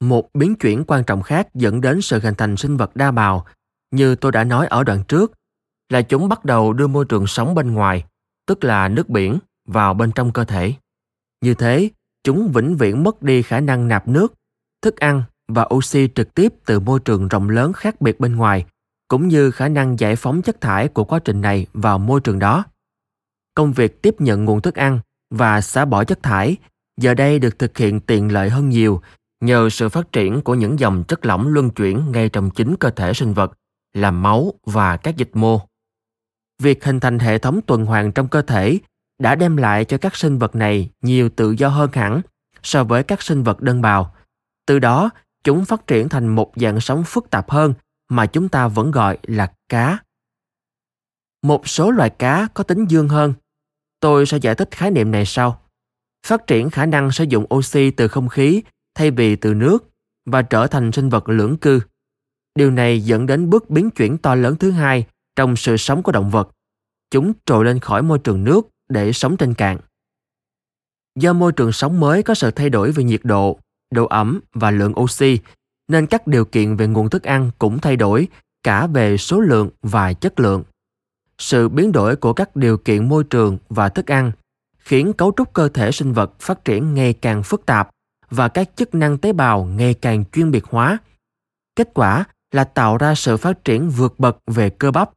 Một 0.00 0.28
biến 0.34 0.56
chuyển 0.56 0.84
quan 0.86 1.04
trọng 1.04 1.22
khác 1.22 1.54
dẫn 1.54 1.80
đến 1.80 2.00
sự 2.00 2.20
hình 2.20 2.34
thành 2.34 2.56
sinh 2.56 2.76
vật 2.76 2.96
đa 2.96 3.10
bào, 3.10 3.46
như 3.90 4.14
tôi 4.14 4.32
đã 4.32 4.44
nói 4.44 4.66
ở 4.66 4.84
đoạn 4.84 5.02
trước, 5.08 5.32
là 5.88 6.02
chúng 6.02 6.28
bắt 6.28 6.44
đầu 6.44 6.72
đưa 6.72 6.86
môi 6.86 7.04
trường 7.04 7.26
sống 7.26 7.54
bên 7.54 7.74
ngoài, 7.74 8.04
tức 8.46 8.64
là 8.64 8.88
nước 8.88 9.08
biển, 9.08 9.38
vào 9.68 9.94
bên 9.94 10.12
trong 10.12 10.32
cơ 10.32 10.44
thể. 10.44 10.74
Như 11.40 11.54
thế, 11.54 11.90
chúng 12.24 12.52
vĩnh 12.54 12.76
viễn 12.76 13.02
mất 13.02 13.22
đi 13.22 13.42
khả 13.42 13.60
năng 13.60 13.88
nạp 13.88 14.08
nước, 14.08 14.34
thức 14.82 14.96
ăn 14.96 15.22
và 15.48 15.68
oxy 15.74 16.08
trực 16.14 16.34
tiếp 16.34 16.52
từ 16.66 16.80
môi 16.80 17.00
trường 17.00 17.28
rộng 17.28 17.50
lớn 17.50 17.72
khác 17.72 18.00
biệt 18.00 18.20
bên 18.20 18.36
ngoài 18.36 18.64
cũng 19.08 19.28
như 19.28 19.50
khả 19.50 19.68
năng 19.68 19.98
giải 19.98 20.16
phóng 20.16 20.42
chất 20.42 20.60
thải 20.60 20.88
của 20.88 21.04
quá 21.04 21.18
trình 21.18 21.40
này 21.40 21.66
vào 21.72 21.98
môi 21.98 22.20
trường 22.20 22.38
đó. 22.38 22.64
Công 23.54 23.72
việc 23.72 24.02
tiếp 24.02 24.14
nhận 24.18 24.44
nguồn 24.44 24.60
thức 24.60 24.74
ăn 24.74 25.00
và 25.30 25.60
xả 25.60 25.84
bỏ 25.84 26.04
chất 26.04 26.22
thải 26.22 26.56
giờ 27.00 27.14
đây 27.14 27.38
được 27.38 27.58
thực 27.58 27.78
hiện 27.78 28.00
tiện 28.00 28.32
lợi 28.32 28.50
hơn 28.50 28.68
nhiều 28.68 29.00
nhờ 29.40 29.70
sự 29.70 29.88
phát 29.88 30.12
triển 30.12 30.42
của 30.42 30.54
những 30.54 30.78
dòng 30.78 31.04
chất 31.08 31.26
lỏng 31.26 31.48
luân 31.48 31.70
chuyển 31.70 32.12
ngay 32.12 32.28
trong 32.28 32.50
chính 32.50 32.76
cơ 32.76 32.90
thể 32.90 33.12
sinh 33.12 33.34
vật 33.34 33.52
là 33.94 34.10
máu 34.10 34.52
và 34.66 34.96
các 34.96 35.16
dịch 35.16 35.30
mô. 35.32 35.60
Việc 36.62 36.84
hình 36.84 37.00
thành 37.00 37.18
hệ 37.18 37.38
thống 37.38 37.60
tuần 37.66 37.86
hoàn 37.86 38.12
trong 38.12 38.28
cơ 38.28 38.42
thể 38.42 38.78
đã 39.18 39.34
đem 39.34 39.56
lại 39.56 39.84
cho 39.84 39.98
các 39.98 40.16
sinh 40.16 40.38
vật 40.38 40.54
này 40.54 40.90
nhiều 41.02 41.28
tự 41.28 41.50
do 41.50 41.68
hơn 41.68 41.90
hẳn 41.92 42.20
so 42.62 42.84
với 42.84 43.02
các 43.02 43.22
sinh 43.22 43.42
vật 43.42 43.60
đơn 43.60 43.82
bào. 43.82 44.14
Từ 44.66 44.78
đó, 44.78 45.10
chúng 45.44 45.64
phát 45.64 45.86
triển 45.86 46.08
thành 46.08 46.28
một 46.28 46.52
dạng 46.56 46.80
sống 46.80 47.04
phức 47.06 47.30
tạp 47.30 47.50
hơn 47.50 47.74
mà 48.08 48.26
chúng 48.26 48.48
ta 48.48 48.68
vẫn 48.68 48.90
gọi 48.90 49.18
là 49.22 49.52
cá. 49.68 49.98
Một 51.42 51.68
số 51.68 51.90
loài 51.90 52.10
cá 52.10 52.48
có 52.54 52.64
tính 52.64 52.86
dương 52.88 53.08
hơn. 53.08 53.34
Tôi 54.00 54.26
sẽ 54.26 54.38
giải 54.38 54.54
thích 54.54 54.68
khái 54.70 54.90
niệm 54.90 55.10
này 55.10 55.26
sau. 55.26 55.60
Phát 56.26 56.46
triển 56.46 56.70
khả 56.70 56.86
năng 56.86 57.10
sử 57.10 57.24
dụng 57.24 57.46
oxy 57.54 57.90
từ 57.90 58.08
không 58.08 58.28
khí 58.28 58.62
thay 58.96 59.10
vì 59.10 59.36
từ 59.36 59.54
nước 59.54 59.84
và 60.26 60.42
trở 60.42 60.66
thành 60.66 60.92
sinh 60.92 61.08
vật 61.08 61.28
lưỡng 61.28 61.56
cư. 61.56 61.80
Điều 62.54 62.70
này 62.70 63.00
dẫn 63.00 63.26
đến 63.26 63.50
bước 63.50 63.70
biến 63.70 63.90
chuyển 63.90 64.18
to 64.18 64.34
lớn 64.34 64.56
thứ 64.56 64.70
hai 64.70 65.06
trong 65.36 65.56
sự 65.56 65.76
sống 65.76 66.02
của 66.02 66.12
động 66.12 66.30
vật. 66.30 66.50
Chúng 67.10 67.32
trồi 67.46 67.64
lên 67.64 67.78
khỏi 67.78 68.02
môi 68.02 68.18
trường 68.18 68.44
nước 68.44 68.68
để 68.88 69.12
sống 69.12 69.36
trên 69.36 69.54
cạn. 69.54 69.78
Do 71.18 71.32
môi 71.32 71.52
trường 71.52 71.72
sống 71.72 72.00
mới 72.00 72.22
có 72.22 72.34
sự 72.34 72.50
thay 72.50 72.70
đổi 72.70 72.92
về 72.92 73.04
nhiệt 73.04 73.20
độ, 73.24 73.58
độ 73.90 74.06
ẩm 74.06 74.40
và 74.52 74.70
lượng 74.70 74.98
oxy, 75.00 75.38
nên 75.88 76.06
các 76.06 76.26
điều 76.26 76.44
kiện 76.44 76.76
về 76.76 76.86
nguồn 76.86 77.10
thức 77.10 77.22
ăn 77.22 77.50
cũng 77.58 77.78
thay 77.78 77.96
đổi 77.96 78.28
cả 78.62 78.86
về 78.86 79.16
số 79.16 79.40
lượng 79.40 79.70
và 79.82 80.12
chất 80.12 80.40
lượng. 80.40 80.64
Sự 81.38 81.68
biến 81.68 81.92
đổi 81.92 82.16
của 82.16 82.32
các 82.32 82.56
điều 82.56 82.78
kiện 82.78 83.08
môi 83.08 83.24
trường 83.24 83.58
và 83.68 83.88
thức 83.88 84.10
ăn 84.10 84.32
khiến 84.78 85.12
cấu 85.12 85.32
trúc 85.36 85.52
cơ 85.52 85.68
thể 85.68 85.92
sinh 85.92 86.12
vật 86.12 86.32
phát 86.40 86.64
triển 86.64 86.94
ngày 86.94 87.12
càng 87.12 87.42
phức 87.42 87.66
tạp 87.66 87.90
và 88.30 88.48
các 88.48 88.70
chức 88.76 88.94
năng 88.94 89.18
tế 89.18 89.32
bào 89.32 89.64
ngày 89.64 89.94
càng 89.94 90.24
chuyên 90.32 90.50
biệt 90.50 90.64
hóa. 90.64 90.98
Kết 91.76 91.90
quả 91.94 92.24
là 92.52 92.64
tạo 92.64 92.96
ra 92.96 93.14
sự 93.14 93.36
phát 93.36 93.64
triển 93.64 93.90
vượt 93.90 94.18
bậc 94.18 94.38
về 94.46 94.70
cơ 94.70 94.90
bắp, 94.90 95.10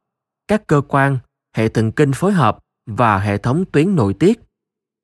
các 0.48 0.66
cơ 0.66 0.82
quan, 0.88 1.18
hệ 1.56 1.68
thần 1.68 1.92
kinh 1.92 2.12
phối 2.12 2.32
hợp 2.32 2.58
và 2.86 3.18
hệ 3.18 3.38
thống 3.38 3.64
tuyến 3.72 3.96
nội 3.96 4.14
tiết. 4.14 4.40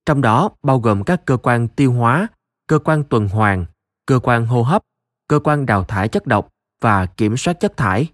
Trong 0.06 0.20
đó 0.20 0.50
bao 0.62 0.80
gồm 0.80 1.04
các 1.04 1.24
cơ 1.24 1.36
quan 1.36 1.68
tiêu 1.68 1.92
hóa, 1.92 2.28
cơ 2.66 2.78
quan 2.78 3.04
tuần 3.04 3.28
hoàn, 3.28 3.66
cơ 4.06 4.18
quan 4.22 4.46
hô 4.46 4.62
hấp, 4.62 4.82
cơ 5.28 5.38
quan 5.44 5.66
đào 5.66 5.84
thải 5.84 6.08
chất 6.08 6.26
độc 6.26 6.48
và 6.80 7.06
kiểm 7.06 7.36
soát 7.36 7.60
chất 7.60 7.76
thải. 7.76 8.08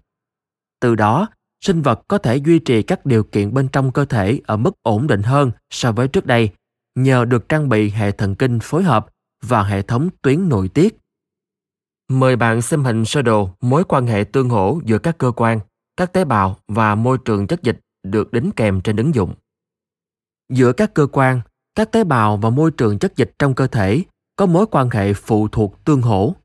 Từ 0.79 0.95
đó, 0.95 1.27
sinh 1.61 1.81
vật 1.81 2.01
có 2.07 2.17
thể 2.17 2.37
duy 2.37 2.59
trì 2.59 2.83
các 2.83 3.05
điều 3.05 3.23
kiện 3.23 3.53
bên 3.53 3.67
trong 3.67 3.91
cơ 3.91 4.05
thể 4.05 4.41
ở 4.45 4.57
mức 4.57 4.71
ổn 4.81 5.07
định 5.07 5.23
hơn 5.23 5.51
so 5.69 5.91
với 5.91 6.07
trước 6.07 6.25
đây 6.25 6.49
nhờ 6.95 7.25
được 7.25 7.49
trang 7.49 7.69
bị 7.69 7.89
hệ 7.89 8.11
thần 8.11 8.35
kinh 8.35 8.59
phối 8.61 8.83
hợp 8.83 9.07
và 9.47 9.63
hệ 9.63 9.81
thống 9.81 10.09
tuyến 10.21 10.49
nội 10.49 10.67
tiết. 10.67 10.97
Mời 12.09 12.35
bạn 12.35 12.61
xem 12.61 12.83
hình 12.83 13.05
sơ 13.05 13.21
đồ 13.21 13.49
mối 13.61 13.83
quan 13.83 14.07
hệ 14.07 14.23
tương 14.23 14.49
hỗ 14.49 14.79
giữa 14.85 14.99
các 14.99 15.17
cơ 15.17 15.31
quan, 15.31 15.59
các 15.97 16.13
tế 16.13 16.25
bào 16.25 16.57
và 16.67 16.95
môi 16.95 17.17
trường 17.25 17.47
chất 17.47 17.63
dịch 17.63 17.79
được 18.03 18.31
đính 18.31 18.51
kèm 18.55 18.81
trên 18.81 18.95
ứng 18.95 19.15
dụng. 19.15 19.33
Giữa 20.49 20.73
các 20.73 20.93
cơ 20.93 21.07
quan, 21.11 21.41
các 21.75 21.91
tế 21.91 22.03
bào 22.03 22.37
và 22.37 22.49
môi 22.49 22.71
trường 22.71 22.99
chất 22.99 23.15
dịch 23.15 23.31
trong 23.39 23.55
cơ 23.55 23.67
thể 23.67 24.03
có 24.35 24.45
mối 24.45 24.65
quan 24.71 24.89
hệ 24.89 25.13
phụ 25.13 25.47
thuộc 25.47 25.85
tương 25.85 26.01
hỗ. 26.01 26.35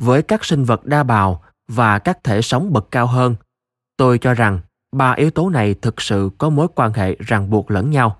Với 0.00 0.22
các 0.22 0.44
sinh 0.44 0.64
vật 0.64 0.84
đa 0.84 1.02
bào 1.02 1.44
và 1.68 1.98
các 1.98 2.24
thể 2.24 2.42
sống 2.42 2.72
bậc 2.72 2.90
cao 2.90 3.06
hơn, 3.06 3.34
tôi 3.96 4.18
cho 4.18 4.34
rằng 4.34 4.60
ba 4.96 5.12
yếu 5.12 5.30
tố 5.30 5.50
này 5.50 5.74
thực 5.74 6.00
sự 6.00 6.30
có 6.38 6.50
mối 6.50 6.68
quan 6.74 6.92
hệ 6.92 7.16
ràng 7.18 7.50
buộc 7.50 7.70
lẫn 7.70 7.90
nhau. 7.90 8.18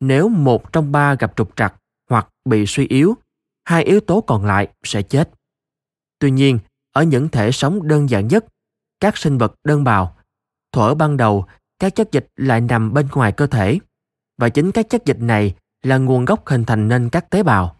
Nếu 0.00 0.28
một 0.28 0.72
trong 0.72 0.92
ba 0.92 1.14
gặp 1.14 1.32
trục 1.36 1.56
trặc 1.56 1.74
hoặc 2.10 2.28
bị 2.44 2.64
suy 2.66 2.86
yếu, 2.86 3.14
hai 3.64 3.84
yếu 3.84 4.00
tố 4.00 4.20
còn 4.20 4.44
lại 4.44 4.68
sẽ 4.84 5.02
chết. 5.02 5.30
Tuy 6.18 6.30
nhiên, 6.30 6.58
ở 6.92 7.02
những 7.02 7.28
thể 7.28 7.52
sống 7.52 7.88
đơn 7.88 8.10
giản 8.10 8.28
nhất, 8.28 8.44
các 9.00 9.16
sinh 9.16 9.38
vật 9.38 9.54
đơn 9.64 9.84
bào, 9.84 10.16
thuở 10.72 10.94
ban 10.94 11.16
đầu 11.16 11.46
các 11.78 11.94
chất 11.94 12.12
dịch 12.12 12.28
lại 12.36 12.60
nằm 12.60 12.92
bên 12.92 13.08
ngoài 13.12 13.32
cơ 13.32 13.46
thể 13.46 13.78
và 14.38 14.48
chính 14.48 14.72
các 14.72 14.86
chất 14.90 15.04
dịch 15.04 15.20
này 15.20 15.54
là 15.82 15.98
nguồn 15.98 16.24
gốc 16.24 16.46
hình 16.46 16.64
thành 16.64 16.88
nên 16.88 17.08
các 17.10 17.30
tế 17.30 17.42
bào. 17.42 17.76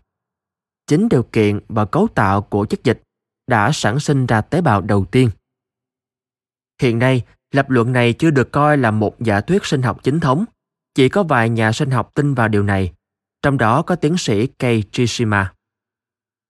Chính 0.87 1.09
điều 1.09 1.23
kiện 1.23 1.61
và 1.69 1.85
cấu 1.85 2.09
tạo 2.15 2.43
của 2.43 2.67
chất 2.67 2.85
dịch 2.85 3.03
đã 3.47 3.71
sản 3.73 4.01
sinh 4.01 4.27
ra 4.27 4.41
tế 4.41 4.61
bào 4.61 4.81
đầu 4.81 5.05
tiên. 5.05 5.31
Hiện 6.83 6.99
nay, 6.99 7.23
lập 7.53 7.71
luận 7.71 7.93
này 7.93 8.13
chưa 8.13 8.31
được 8.31 8.53
coi 8.53 8.77
là 8.77 8.91
một 8.91 9.21
giả 9.21 9.41
thuyết 9.41 9.65
sinh 9.65 9.83
học 9.83 10.03
chính 10.03 10.21
thống. 10.21 10.45
Chỉ 10.95 11.09
có 11.09 11.23
vài 11.23 11.49
nhà 11.49 11.73
sinh 11.73 11.91
học 11.91 12.11
tin 12.15 12.35
vào 12.35 12.49
điều 12.49 12.63
này, 12.63 12.93
trong 13.43 13.59
đó 13.59 13.83
có 13.83 13.97
tiến 13.97 14.19
sĩ 14.19 14.47
Kei 14.47 14.83
Trishima. 14.93 15.53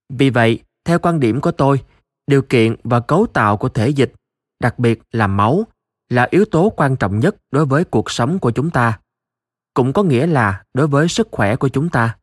Vì 0.08 0.30
vậy, 0.30 0.62
theo 0.84 0.98
quan 0.98 1.20
điểm 1.20 1.40
của 1.40 1.52
tôi, 1.52 1.84
điều 2.26 2.42
kiện 2.42 2.76
và 2.84 3.00
cấu 3.00 3.26
tạo 3.26 3.56
của 3.56 3.68
thể 3.68 3.88
dịch, 3.88 4.12
đặc 4.60 4.78
biệt 4.78 5.02
là 5.12 5.26
máu, 5.26 5.66
là 6.08 6.28
yếu 6.30 6.44
tố 6.44 6.72
quan 6.76 6.96
trọng 6.96 7.20
nhất 7.20 7.36
đối 7.50 7.66
với 7.66 7.84
cuộc 7.84 8.10
sống 8.10 8.38
của 8.38 8.50
chúng 8.50 8.70
ta 8.70 9.00
cũng 9.74 9.92
có 9.92 10.02
nghĩa 10.02 10.26
là 10.26 10.62
đối 10.74 10.86
với 10.86 11.08
sức 11.08 11.28
khỏe 11.30 11.56
của 11.56 11.68
chúng 11.68 11.88
ta 11.88 12.16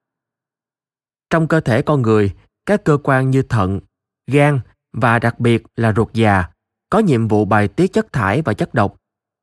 trong 1.29 1.47
cơ 1.47 1.59
thể 1.59 1.81
con 1.81 2.01
người 2.01 2.35
các 2.65 2.83
cơ 2.83 2.97
quan 3.03 3.31
như 3.31 3.41
thận 3.41 3.79
gan 4.27 4.59
và 4.93 5.19
đặc 5.19 5.39
biệt 5.39 5.63
là 5.75 5.93
ruột 5.95 6.13
già 6.13 6.45
có 6.89 6.99
nhiệm 6.99 7.27
vụ 7.27 7.45
bài 7.45 7.67
tiết 7.67 7.93
chất 7.93 8.13
thải 8.13 8.41
và 8.41 8.53
chất 8.53 8.73
độc 8.73 8.95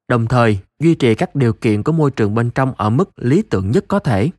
đồng 0.09 0.27
thời 0.27 0.59
duy 0.79 0.95
trì 0.95 1.15
các 1.15 1.35
điều 1.35 1.53
kiện 1.53 1.83
của 1.83 1.93
môi 1.93 2.11
trường 2.11 2.35
bên 2.35 2.51
trong 2.51 2.75
ở 2.77 2.91
mức 2.91 3.11
lý 3.17 3.43
tưởng 3.43 3.71
nhất 3.71 3.85
có 3.89 3.99
thể 3.99 4.31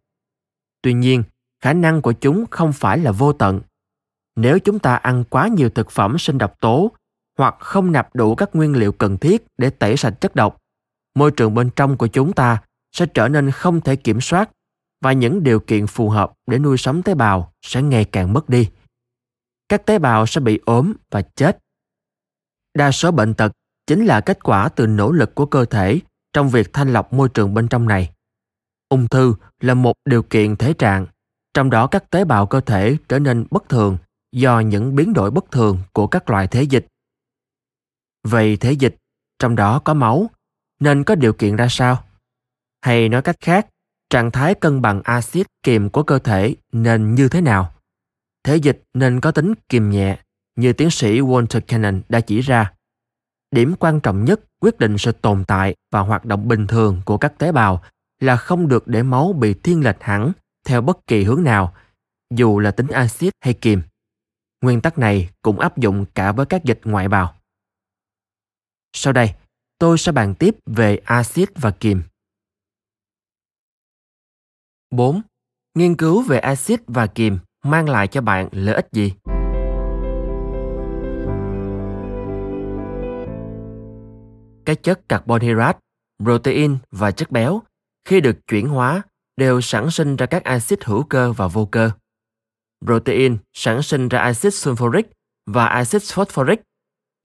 tuy 0.86 0.94
nhiên, 0.94 1.24
khả 1.62 1.74
năng 1.74 2.02
của 2.02 2.14
chúng 2.14 2.46
không 2.52 2.74
phải 2.74 2.98
là 2.98 3.12
vô 3.12 3.34
tận. 3.34 3.62
Nếu 4.36 4.60
chúng 4.60 4.80
ta 4.80 4.96
ăn 4.96 5.24
quá 5.30 5.48
nhiều 5.48 5.70
thực 5.70 5.92
phẩm 5.92 6.18
sinh 6.18 6.38
độc 6.38 6.60
tố, 6.60 6.92
hoặc 7.38 7.56
không 7.60 7.92
nạp 7.92 8.16
đủ 8.16 8.36
các 8.36 8.50
nguyên 8.54 8.76
liệu 8.76 8.92
cần 8.92 9.18
thiết 9.18 9.46
để 9.58 9.70
tẩy 9.70 9.98
sạch 9.98 10.22
chất 10.22 10.36
độc, 10.36 10.62
môi 11.16 11.32
trường 11.32 11.54
bên 11.54 11.70
trong 11.76 11.98
của 11.98 12.08
chúng 12.08 12.34
ta 12.34 12.62
sẽ 12.92 13.06
trở 13.14 13.28
nên 13.28 13.52
không 13.52 13.82
thể 13.82 13.96
kiểm 13.96 14.22
soát 14.22 14.50
và 15.02 15.12
những 15.12 15.44
điều 15.44 15.60
kiện 15.60 15.88
phù 15.88 16.10
hợp 16.10 16.34
để 16.48 16.60
nuôi 16.60 16.78
sống 16.78 17.04
tế 17.04 17.16
bào 17.16 17.54
sẽ 17.62 17.82
ngày 17.82 18.06
càng 18.06 18.34
mất 18.34 18.50
đi. 18.50 18.70
Các 19.70 19.86
tế 19.86 20.00
bào 20.00 20.26
sẽ 20.26 20.42
bị 20.42 20.60
ốm 20.66 20.94
và 21.12 21.22
chết. 21.22 21.60
Đa 22.74 22.92
số 22.92 23.12
bệnh 23.12 23.34
tật 23.34 23.52
chính 23.88 24.06
là 24.06 24.22
kết 24.22 24.44
quả 24.44 24.70
từ 24.70 24.88
nỗ 24.88 25.12
lực 25.12 25.36
của 25.36 25.46
cơ 25.46 25.66
thể 25.66 26.00
trong 26.34 26.50
việc 26.50 26.74
thanh 26.74 26.94
lọc 26.94 27.14
môi 27.14 27.30
trường 27.30 27.54
bên 27.54 27.68
trong 27.68 27.88
này 27.88 28.12
ung 28.96 29.08
thư 29.08 29.36
là 29.62 29.74
một 29.74 29.96
điều 30.06 30.24
kiện 30.24 30.56
thể 30.56 30.74
trạng 30.74 31.06
trong 31.54 31.70
đó 31.70 31.88
các 31.88 32.04
tế 32.10 32.26
bào 32.26 32.46
cơ 32.46 32.60
thể 32.62 32.98
trở 33.10 33.20
nên 33.20 33.46
bất 33.52 33.70
thường 33.70 33.98
do 34.32 34.60
những 34.60 34.96
biến 34.96 35.14
đổi 35.14 35.32
bất 35.32 35.52
thường 35.52 35.76
của 35.94 36.08
các 36.08 36.30
loại 36.30 36.48
thế 36.48 36.64
dịch 36.64 36.86
Vậy 38.26 38.58
thể 38.58 38.72
dịch, 38.72 38.96
trong 39.40 39.56
đó 39.56 39.80
có 39.80 39.94
máu, 39.94 40.30
nên 40.80 41.04
có 41.04 41.16
điều 41.16 41.34
kiện 41.34 41.56
ra 41.56 41.68
sao? 41.70 42.04
Hay 42.82 43.10
nói 43.10 43.22
cách 43.22 43.36
khác, 43.40 43.68
trạng 44.10 44.32
thái 44.32 44.56
cân 44.56 44.82
bằng 44.82 45.02
axit 45.04 45.48
kiềm 45.64 45.90
của 45.90 46.04
cơ 46.04 46.20
thể 46.20 46.56
nên 46.72 47.16
như 47.16 47.30
thế 47.30 47.42
nào? 47.42 47.74
Thể 48.44 48.56
dịch 48.56 48.84
nên 48.94 49.22
có 49.22 49.32
tính 49.32 49.54
kiềm 49.70 49.90
nhẹ, 49.90 50.20
như 50.56 50.74
tiến 50.74 50.90
sĩ 50.90 51.20
Walter 51.20 51.62
Cannon 51.68 52.02
đã 52.10 52.20
chỉ 52.20 52.42
ra. 52.42 52.74
Điểm 53.52 53.76
quan 53.80 54.00
trọng 54.00 54.26
nhất 54.26 54.40
quyết 54.62 54.80
định 54.80 54.98
sự 54.98 55.12
tồn 55.12 55.44
tại 55.48 55.76
và 55.92 56.00
hoạt 56.00 56.26
động 56.26 56.48
bình 56.48 56.68
thường 56.68 57.02
của 57.06 57.18
các 57.18 57.38
tế 57.38 57.52
bào 57.52 57.82
là 58.20 58.38
không 58.38 58.68
được 58.68 58.88
để 58.88 59.04
máu 59.04 59.34
bị 59.34 59.54
thiên 59.54 59.84
lệch 59.84 60.04
hẳn 60.04 60.32
theo 60.66 60.82
bất 60.82 61.08
kỳ 61.08 61.24
hướng 61.24 61.44
nào, 61.44 61.74
dù 62.34 62.60
là 62.60 62.72
tính 62.72 62.88
axit 62.88 63.34
hay 63.42 63.54
kiềm. 63.54 63.82
Nguyên 64.62 64.82
tắc 64.82 64.98
này 64.98 65.30
cũng 65.42 65.60
áp 65.60 65.78
dụng 65.78 66.06
cả 66.14 66.32
với 66.32 66.46
các 66.46 66.64
dịch 66.64 66.80
ngoại 66.84 67.08
bào. 67.08 67.36
Sau 68.94 69.14
đây, 69.14 69.34
tôi 69.80 69.98
sẽ 69.98 70.12
bàn 70.12 70.36
tiếp 70.36 70.56
về 70.66 70.98
axit 70.98 71.50
và 71.56 71.72
kiềm. 71.72 72.02
4. 74.92 75.22
Nghiên 75.76 75.96
cứu 75.96 76.22
về 76.22 76.40
axit 76.40 76.82
và 76.88 77.08
kiềm 77.08 77.40
mang 77.64 77.90
lại 77.90 78.08
cho 78.08 78.22
bạn 78.22 78.50
lợi 78.52 78.76
ích 78.76 78.88
gì? 78.92 79.14
Các 84.66 84.84
chất 84.84 85.10
carbon 85.10 85.42
hydrate, 85.42 85.80
protein 86.24 86.78
và 86.92 87.12
chất 87.12 87.32
béo 87.32 87.62
khi 88.06 88.22
được 88.22 88.48
chuyển 88.48 88.68
hóa 88.68 89.02
đều 89.38 89.62
sản 89.62 89.92
sinh 89.92 90.16
ra 90.16 90.26
các 90.26 90.44
axit 90.44 90.84
hữu 90.84 91.04
cơ 91.04 91.32
và 91.32 91.48
vô 91.48 91.66
cơ. 91.66 91.92
Protein 92.86 93.38
sản 93.54 93.82
sinh 93.82 94.10
ra 94.10 94.20
axit 94.20 94.54
sulfuric 94.54 95.04
và 95.46 95.66
axit 95.66 96.02
phosphoric. 96.02 96.62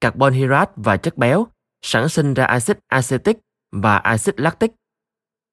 Carbon 0.01 0.33
hydrate 0.33 0.71
và 0.75 0.97
chất 0.97 1.17
béo 1.17 1.47
sản 1.81 2.09
sinh 2.09 2.33
ra 2.33 2.45
axit 2.45 2.79
acetic 2.87 3.37
và 3.71 3.97
axit 3.97 4.39
lactic. 4.39 4.71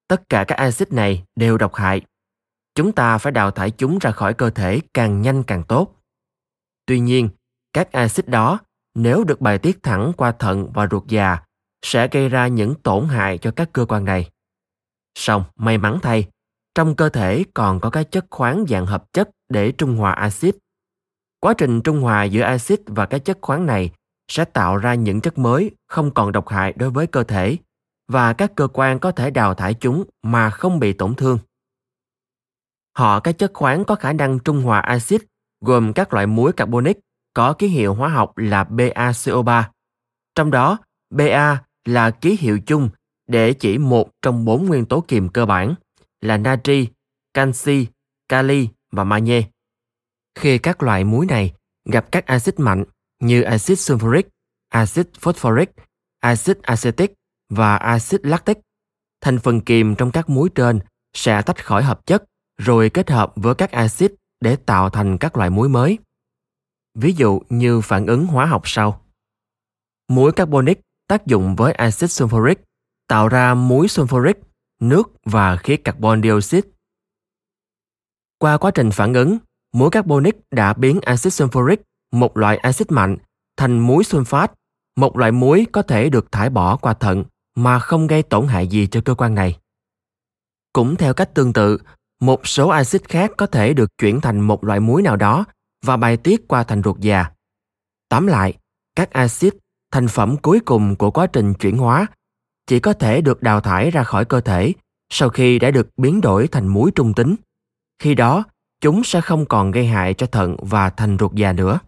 Tất 0.08 0.28
cả 0.28 0.44
các 0.48 0.54
axit 0.54 0.92
này 0.92 1.24
đều 1.36 1.58
độc 1.58 1.74
hại. 1.74 2.02
Chúng 2.74 2.92
ta 2.92 3.18
phải 3.18 3.32
đào 3.32 3.50
thải 3.50 3.70
chúng 3.70 3.98
ra 3.98 4.10
khỏi 4.10 4.34
cơ 4.34 4.50
thể 4.50 4.80
càng 4.94 5.22
nhanh 5.22 5.42
càng 5.42 5.62
tốt. 5.64 5.94
Tuy 6.86 7.00
nhiên, 7.00 7.28
các 7.72 7.92
axit 7.92 8.28
đó 8.28 8.60
nếu 8.94 9.24
được 9.24 9.40
bài 9.40 9.58
tiết 9.58 9.82
thẳng 9.82 10.12
qua 10.16 10.32
thận 10.32 10.70
và 10.74 10.88
ruột 10.90 11.06
già 11.06 11.38
sẽ 11.82 12.08
gây 12.08 12.28
ra 12.28 12.46
những 12.46 12.74
tổn 12.74 13.08
hại 13.08 13.38
cho 13.38 13.50
các 13.50 13.70
cơ 13.72 13.84
quan 13.84 14.04
này. 14.04 14.30
Song 15.18 15.44
may 15.56 15.78
mắn 15.78 15.98
thay, 16.02 16.28
trong 16.74 16.96
cơ 16.96 17.08
thể 17.08 17.44
còn 17.54 17.80
có 17.80 17.90
các 17.90 18.10
chất 18.10 18.26
khoáng 18.30 18.64
dạng 18.68 18.86
hợp 18.86 19.12
chất 19.12 19.30
để 19.48 19.72
trung 19.72 19.96
hòa 19.96 20.12
axit. 20.12 20.56
Quá 21.40 21.54
trình 21.58 21.82
trung 21.82 22.00
hòa 22.00 22.24
giữa 22.24 22.42
axit 22.42 22.80
và 22.86 23.06
các 23.06 23.24
chất 23.24 23.38
khoáng 23.40 23.66
này 23.66 23.90
sẽ 24.28 24.44
tạo 24.44 24.76
ra 24.76 24.94
những 24.94 25.20
chất 25.20 25.38
mới 25.38 25.70
không 25.88 26.14
còn 26.14 26.32
độc 26.32 26.48
hại 26.48 26.72
đối 26.72 26.90
với 26.90 27.06
cơ 27.06 27.24
thể 27.24 27.56
và 28.08 28.32
các 28.32 28.52
cơ 28.56 28.68
quan 28.72 28.98
có 28.98 29.12
thể 29.12 29.30
đào 29.30 29.54
thải 29.54 29.74
chúng 29.74 30.04
mà 30.22 30.50
không 30.50 30.78
bị 30.78 30.92
tổn 30.92 31.14
thương. 31.14 31.38
Họ 32.96 33.20
các 33.20 33.38
chất 33.38 33.50
khoáng 33.54 33.84
có 33.84 33.94
khả 33.94 34.12
năng 34.12 34.38
trung 34.38 34.62
hòa 34.62 34.80
axit 34.80 35.22
gồm 35.60 35.92
các 35.92 36.14
loại 36.14 36.26
muối 36.26 36.52
carbonic 36.52 36.98
có 37.34 37.52
ký 37.52 37.66
hiệu 37.66 37.94
hóa 37.94 38.08
học 38.08 38.38
là 38.38 38.64
BaCO3. 38.64 39.62
Trong 40.34 40.50
đó, 40.50 40.78
Ba 41.10 41.62
là 41.84 42.10
ký 42.10 42.36
hiệu 42.40 42.60
chung 42.66 42.90
để 43.28 43.52
chỉ 43.52 43.78
một 43.78 44.10
trong 44.22 44.44
bốn 44.44 44.66
nguyên 44.66 44.86
tố 44.86 45.04
kiềm 45.08 45.28
cơ 45.28 45.46
bản 45.46 45.74
là 46.20 46.36
natri, 46.36 46.88
canxi, 47.34 47.86
kali 48.28 48.68
và 48.92 49.04
magie. 49.04 49.42
Khi 50.34 50.58
các 50.58 50.82
loại 50.82 51.04
muối 51.04 51.26
này 51.26 51.52
gặp 51.84 52.12
các 52.12 52.26
axit 52.26 52.60
mạnh 52.60 52.84
như 53.20 53.42
axit 53.42 53.78
sulfuric, 53.78 54.22
axit 54.68 55.08
phosphoric, 55.20 55.70
axit 56.20 56.62
acetic 56.62 57.14
và 57.48 57.76
axit 57.76 58.26
lactic, 58.26 58.58
thành 59.20 59.38
phần 59.38 59.60
kiềm 59.60 59.94
trong 59.94 60.10
các 60.10 60.28
muối 60.28 60.48
trên 60.54 60.78
sẽ 61.12 61.42
tách 61.42 61.64
khỏi 61.64 61.82
hợp 61.82 62.06
chất 62.06 62.24
rồi 62.58 62.90
kết 62.90 63.10
hợp 63.10 63.32
với 63.36 63.54
các 63.54 63.70
axit 63.70 64.14
để 64.40 64.56
tạo 64.56 64.90
thành 64.90 65.18
các 65.18 65.36
loại 65.36 65.50
muối 65.50 65.68
mới. 65.68 65.98
Ví 66.94 67.12
dụ 67.12 67.40
như 67.48 67.80
phản 67.80 68.06
ứng 68.06 68.26
hóa 68.26 68.46
học 68.46 68.62
sau. 68.64 69.04
Muối 70.08 70.32
carbonic 70.32 70.80
tác 71.08 71.26
dụng 71.26 71.56
với 71.56 71.72
axit 71.72 72.10
sulfuric 72.10 72.54
tạo 73.08 73.28
ra 73.28 73.54
muối 73.54 73.86
sulfuric, 73.86 74.34
nước 74.80 75.12
và 75.24 75.56
khí 75.56 75.76
carbon 75.76 76.22
dioxide. 76.22 76.68
Qua 78.38 78.56
quá 78.56 78.70
trình 78.70 78.90
phản 78.90 79.14
ứng, 79.14 79.38
muối 79.72 79.90
carbonic 79.90 80.36
đã 80.50 80.72
biến 80.72 81.00
axit 81.00 81.32
sulfuric, 81.32 81.76
một 82.12 82.36
loại 82.36 82.56
axit 82.56 82.90
mạnh, 82.92 83.16
thành 83.56 83.78
muối 83.78 84.04
sulfat, 84.04 84.48
một 84.96 85.16
loại 85.16 85.32
muối 85.32 85.66
có 85.72 85.82
thể 85.82 86.10
được 86.10 86.32
thải 86.32 86.50
bỏ 86.50 86.76
qua 86.76 86.94
thận 86.94 87.24
mà 87.54 87.78
không 87.78 88.06
gây 88.06 88.22
tổn 88.22 88.46
hại 88.46 88.66
gì 88.66 88.86
cho 88.86 89.00
cơ 89.04 89.14
quan 89.14 89.34
này. 89.34 89.58
Cũng 90.72 90.96
theo 90.96 91.14
cách 91.14 91.34
tương 91.34 91.52
tự, 91.52 91.78
một 92.20 92.46
số 92.46 92.68
axit 92.68 93.08
khác 93.08 93.30
có 93.36 93.46
thể 93.46 93.74
được 93.74 93.90
chuyển 93.98 94.20
thành 94.20 94.40
một 94.40 94.64
loại 94.64 94.80
muối 94.80 95.02
nào 95.02 95.16
đó 95.16 95.44
và 95.84 95.96
bài 95.96 96.16
tiết 96.16 96.48
qua 96.48 96.64
thành 96.64 96.82
ruột 96.84 96.98
già. 96.98 97.30
Tóm 98.08 98.26
lại, 98.26 98.54
các 98.94 99.10
axit, 99.10 99.54
thành 99.92 100.08
phẩm 100.08 100.36
cuối 100.36 100.60
cùng 100.60 100.96
của 100.96 101.10
quá 101.10 101.26
trình 101.26 101.54
chuyển 101.54 101.78
hóa, 101.78 102.06
chỉ 102.68 102.80
có 102.80 102.92
thể 102.92 103.20
được 103.20 103.42
đào 103.42 103.60
thải 103.60 103.90
ra 103.90 104.02
khỏi 104.02 104.24
cơ 104.24 104.40
thể 104.40 104.72
sau 105.10 105.28
khi 105.28 105.58
đã 105.58 105.70
được 105.70 105.88
biến 105.96 106.20
đổi 106.20 106.48
thành 106.48 106.66
muối 106.68 106.90
trung 106.94 107.14
tính. 107.14 107.34
Khi 107.98 108.14
đó, 108.14 108.44
chúng 108.80 109.04
sẽ 109.04 109.20
không 109.20 109.46
còn 109.46 109.70
gây 109.70 109.86
hại 109.86 110.14
cho 110.14 110.26
thận 110.26 110.56
và 110.60 110.90
thành 110.90 111.16
ruột 111.20 111.32
già 111.34 111.52
nữa. 111.52 111.78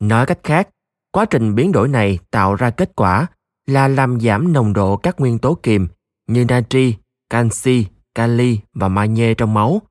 Nói 0.00 0.26
cách 0.26 0.38
khác, 0.42 0.68
quá 1.12 1.24
trình 1.24 1.54
biến 1.54 1.72
đổi 1.72 1.88
này 1.88 2.18
tạo 2.30 2.54
ra 2.54 2.70
kết 2.70 2.92
quả 2.96 3.26
là 3.66 3.88
làm 3.88 4.20
giảm 4.20 4.52
nồng 4.52 4.72
độ 4.72 4.96
các 4.96 5.20
nguyên 5.20 5.38
tố 5.38 5.58
kiềm 5.62 5.88
như 6.26 6.44
natri, 6.44 6.94
canxi, 7.30 7.86
kali 8.14 8.60
và 8.74 8.88
magie 8.88 9.34
trong 9.34 9.54
máu 9.54 9.82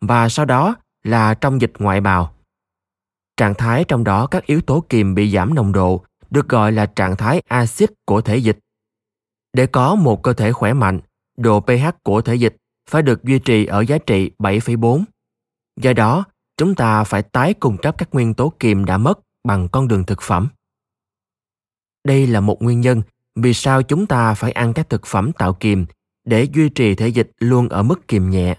và 0.00 0.28
sau 0.28 0.44
đó 0.44 0.76
là 1.02 1.34
trong 1.34 1.60
dịch 1.60 1.72
ngoại 1.78 2.00
bào. 2.00 2.34
Trạng 3.36 3.54
thái 3.54 3.84
trong 3.84 4.04
đó 4.04 4.26
các 4.26 4.46
yếu 4.46 4.60
tố 4.60 4.84
kiềm 4.88 5.14
bị 5.14 5.30
giảm 5.30 5.54
nồng 5.54 5.72
độ 5.72 6.04
được 6.30 6.48
gọi 6.48 6.72
là 6.72 6.86
trạng 6.86 7.16
thái 7.16 7.42
axit 7.48 7.90
của 8.06 8.20
thể 8.20 8.36
dịch. 8.36 8.58
Để 9.54 9.66
có 9.66 9.94
một 9.94 10.22
cơ 10.22 10.32
thể 10.32 10.52
khỏe 10.52 10.72
mạnh, 10.72 11.00
độ 11.36 11.60
pH 11.60 12.02
của 12.02 12.20
thể 12.20 12.34
dịch 12.34 12.56
phải 12.90 13.02
được 13.02 13.24
duy 13.24 13.38
trì 13.38 13.66
ở 13.66 13.80
giá 13.80 13.98
trị 13.98 14.30
7,4. 14.38 15.04
Do 15.80 15.92
đó, 15.92 16.24
chúng 16.56 16.74
ta 16.74 17.04
phải 17.04 17.22
tái 17.22 17.54
cung 17.54 17.76
cấp 17.76 17.94
các 17.98 18.08
nguyên 18.12 18.34
tố 18.34 18.52
kiềm 18.58 18.84
đã 18.84 18.98
mất 18.98 19.20
bằng 19.44 19.68
con 19.68 19.88
đường 19.88 20.04
thực 20.04 20.22
phẩm. 20.22 20.48
Đây 22.04 22.26
là 22.26 22.40
một 22.40 22.62
nguyên 22.62 22.80
nhân 22.80 23.02
vì 23.36 23.54
sao 23.54 23.82
chúng 23.82 24.06
ta 24.06 24.34
phải 24.34 24.52
ăn 24.52 24.72
các 24.72 24.90
thực 24.90 25.06
phẩm 25.06 25.32
tạo 25.32 25.54
kiềm 25.54 25.86
để 26.24 26.44
duy 26.44 26.68
trì 26.68 26.94
thể 26.94 27.08
dịch 27.08 27.30
luôn 27.38 27.68
ở 27.68 27.82
mức 27.82 28.08
kiềm 28.08 28.30
nhẹ. 28.30 28.56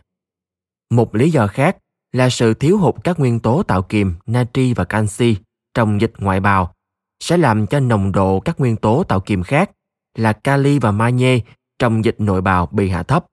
Một 0.89 1.15
lý 1.15 1.31
do 1.31 1.47
khác 1.47 1.77
là 2.11 2.29
sự 2.29 2.53
thiếu 2.53 2.77
hụt 2.77 2.95
các 3.03 3.19
nguyên 3.19 3.39
tố 3.39 3.63
tạo 3.63 3.81
kiềm 3.81 4.13
natri 4.25 4.73
và 4.73 4.83
canxi 4.83 5.37
trong 5.73 6.01
dịch 6.01 6.13
ngoại 6.17 6.39
bào 6.39 6.73
sẽ 7.19 7.37
làm 7.37 7.67
cho 7.67 7.79
nồng 7.79 8.11
độ 8.11 8.39
các 8.39 8.59
nguyên 8.59 8.75
tố 8.75 9.03
tạo 9.03 9.19
kiềm 9.19 9.43
khác 9.43 9.71
là 10.15 10.33
kali 10.33 10.79
và 10.79 10.91
magie 10.91 11.39
trong 11.79 12.05
dịch 12.05 12.15
nội 12.19 12.41
bào 12.41 12.65
bị 12.65 12.89
hạ 12.89 13.03
thấp. 13.03 13.25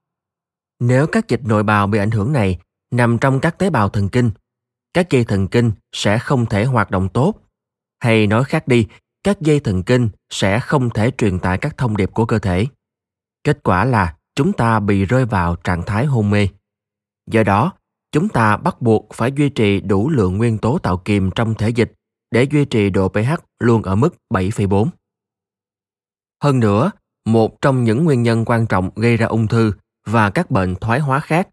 Nếu 0.79 1.07
các 1.07 1.27
dịch 1.27 1.41
nội 1.43 1.63
bào 1.63 1.87
bị 1.87 1.99
ảnh 1.99 2.11
hưởng 2.11 2.33
này 2.33 2.59
nằm 2.91 3.17
trong 3.17 3.39
các 3.39 3.57
tế 3.57 3.69
bào 3.69 3.89
thần 3.89 4.09
kinh, 4.09 4.31
các 4.93 5.09
dây 5.09 5.23
thần 5.23 5.47
kinh 5.47 5.71
sẽ 5.91 6.19
không 6.19 6.45
thể 6.45 6.65
hoạt 6.65 6.91
động 6.91 7.09
tốt. 7.09 7.35
Hay 7.99 8.27
nói 8.27 8.43
khác 8.43 8.67
đi, 8.67 8.87
các 9.23 9.41
dây 9.41 9.59
thần 9.59 9.83
kinh 9.83 10.09
sẽ 10.29 10.59
không 10.59 10.89
thể 10.89 11.11
truyền 11.17 11.39
tải 11.39 11.57
các 11.57 11.77
thông 11.77 11.97
điệp 11.97 12.13
của 12.13 12.25
cơ 12.25 12.39
thể. 12.39 12.65
Kết 13.43 13.63
quả 13.63 13.85
là 13.85 14.15
chúng 14.35 14.53
ta 14.53 14.79
bị 14.79 15.05
rơi 15.05 15.25
vào 15.25 15.55
trạng 15.55 15.83
thái 15.83 16.05
hôn 16.05 16.29
mê. 16.29 16.47
Do 17.31 17.43
đó, 17.43 17.73
chúng 18.11 18.29
ta 18.29 18.57
bắt 18.57 18.81
buộc 18.81 19.09
phải 19.13 19.31
duy 19.31 19.49
trì 19.49 19.81
đủ 19.81 20.09
lượng 20.09 20.37
nguyên 20.37 20.57
tố 20.57 20.77
tạo 20.77 20.97
kiềm 20.97 21.31
trong 21.31 21.53
thể 21.53 21.69
dịch 21.69 21.93
để 22.31 22.43
duy 22.43 22.65
trì 22.65 22.89
độ 22.89 23.09
pH 23.09 23.33
luôn 23.59 23.83
ở 23.83 23.95
mức 23.95 24.15
7,4. 24.33 24.87
Hơn 26.43 26.59
nữa, 26.59 26.91
một 27.25 27.61
trong 27.61 27.83
những 27.83 28.03
nguyên 28.03 28.23
nhân 28.23 28.45
quan 28.45 28.67
trọng 28.67 28.89
gây 28.95 29.17
ra 29.17 29.25
ung 29.25 29.47
thư 29.47 29.73
và 30.05 30.29
các 30.29 30.51
bệnh 30.51 30.75
thoái 30.75 30.99
hóa 30.99 31.19
khác 31.19 31.47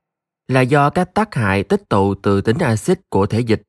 là 0.48 0.61
do 0.61 0.90
các 0.90 1.14
tác 1.14 1.35
hại 1.35 1.62
tích 1.62 1.88
tụ 1.88 2.14
từ 2.14 2.40
tính 2.40 2.59
axit 2.59 3.00
của 3.11 3.26
thể 3.26 3.40
dịch. 3.40 3.62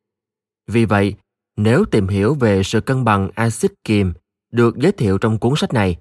Vì 0.68 0.86
vậy, 0.86 1.16
nếu 1.58 1.86
tìm 1.86 2.08
hiểu 2.08 2.34
về 2.34 2.64
sự 2.64 2.82
cân 2.82 3.04
bằng 3.04 3.30
axit 3.36 3.72
kiềm 3.84 4.14
được 4.52 4.78
giới 4.78 4.92
thiệu 4.92 5.18
trong 5.18 5.40
cuốn 5.40 5.54
sách 5.58 5.74
này, 5.74 5.96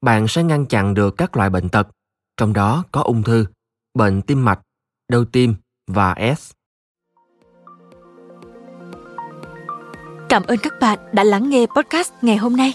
bạn 0.00 0.28
sẽ 0.28 0.42
ngăn 0.42 0.66
chặn 0.66 0.94
được 0.94 1.14
các 1.16 1.36
loại 1.36 1.50
bệnh 1.50 1.68
tật, 1.68 1.88
trong 2.36 2.52
đó 2.52 2.84
có 2.92 3.02
ung 3.02 3.22
thư, 3.22 3.46
bệnh 3.94 4.22
tim 4.22 4.44
mạch, 4.44 4.60
đau 5.08 5.24
tim 5.24 5.54
và 5.86 6.14
S. 6.38 6.52
Cảm 10.28 10.42
ơn 10.42 10.58
các 10.62 10.72
bạn 10.80 10.98
đã 11.12 11.24
lắng 11.24 11.50
nghe 11.50 11.66
podcast 11.76 12.12
ngày 12.22 12.36
hôm 12.36 12.56
nay. 12.56 12.74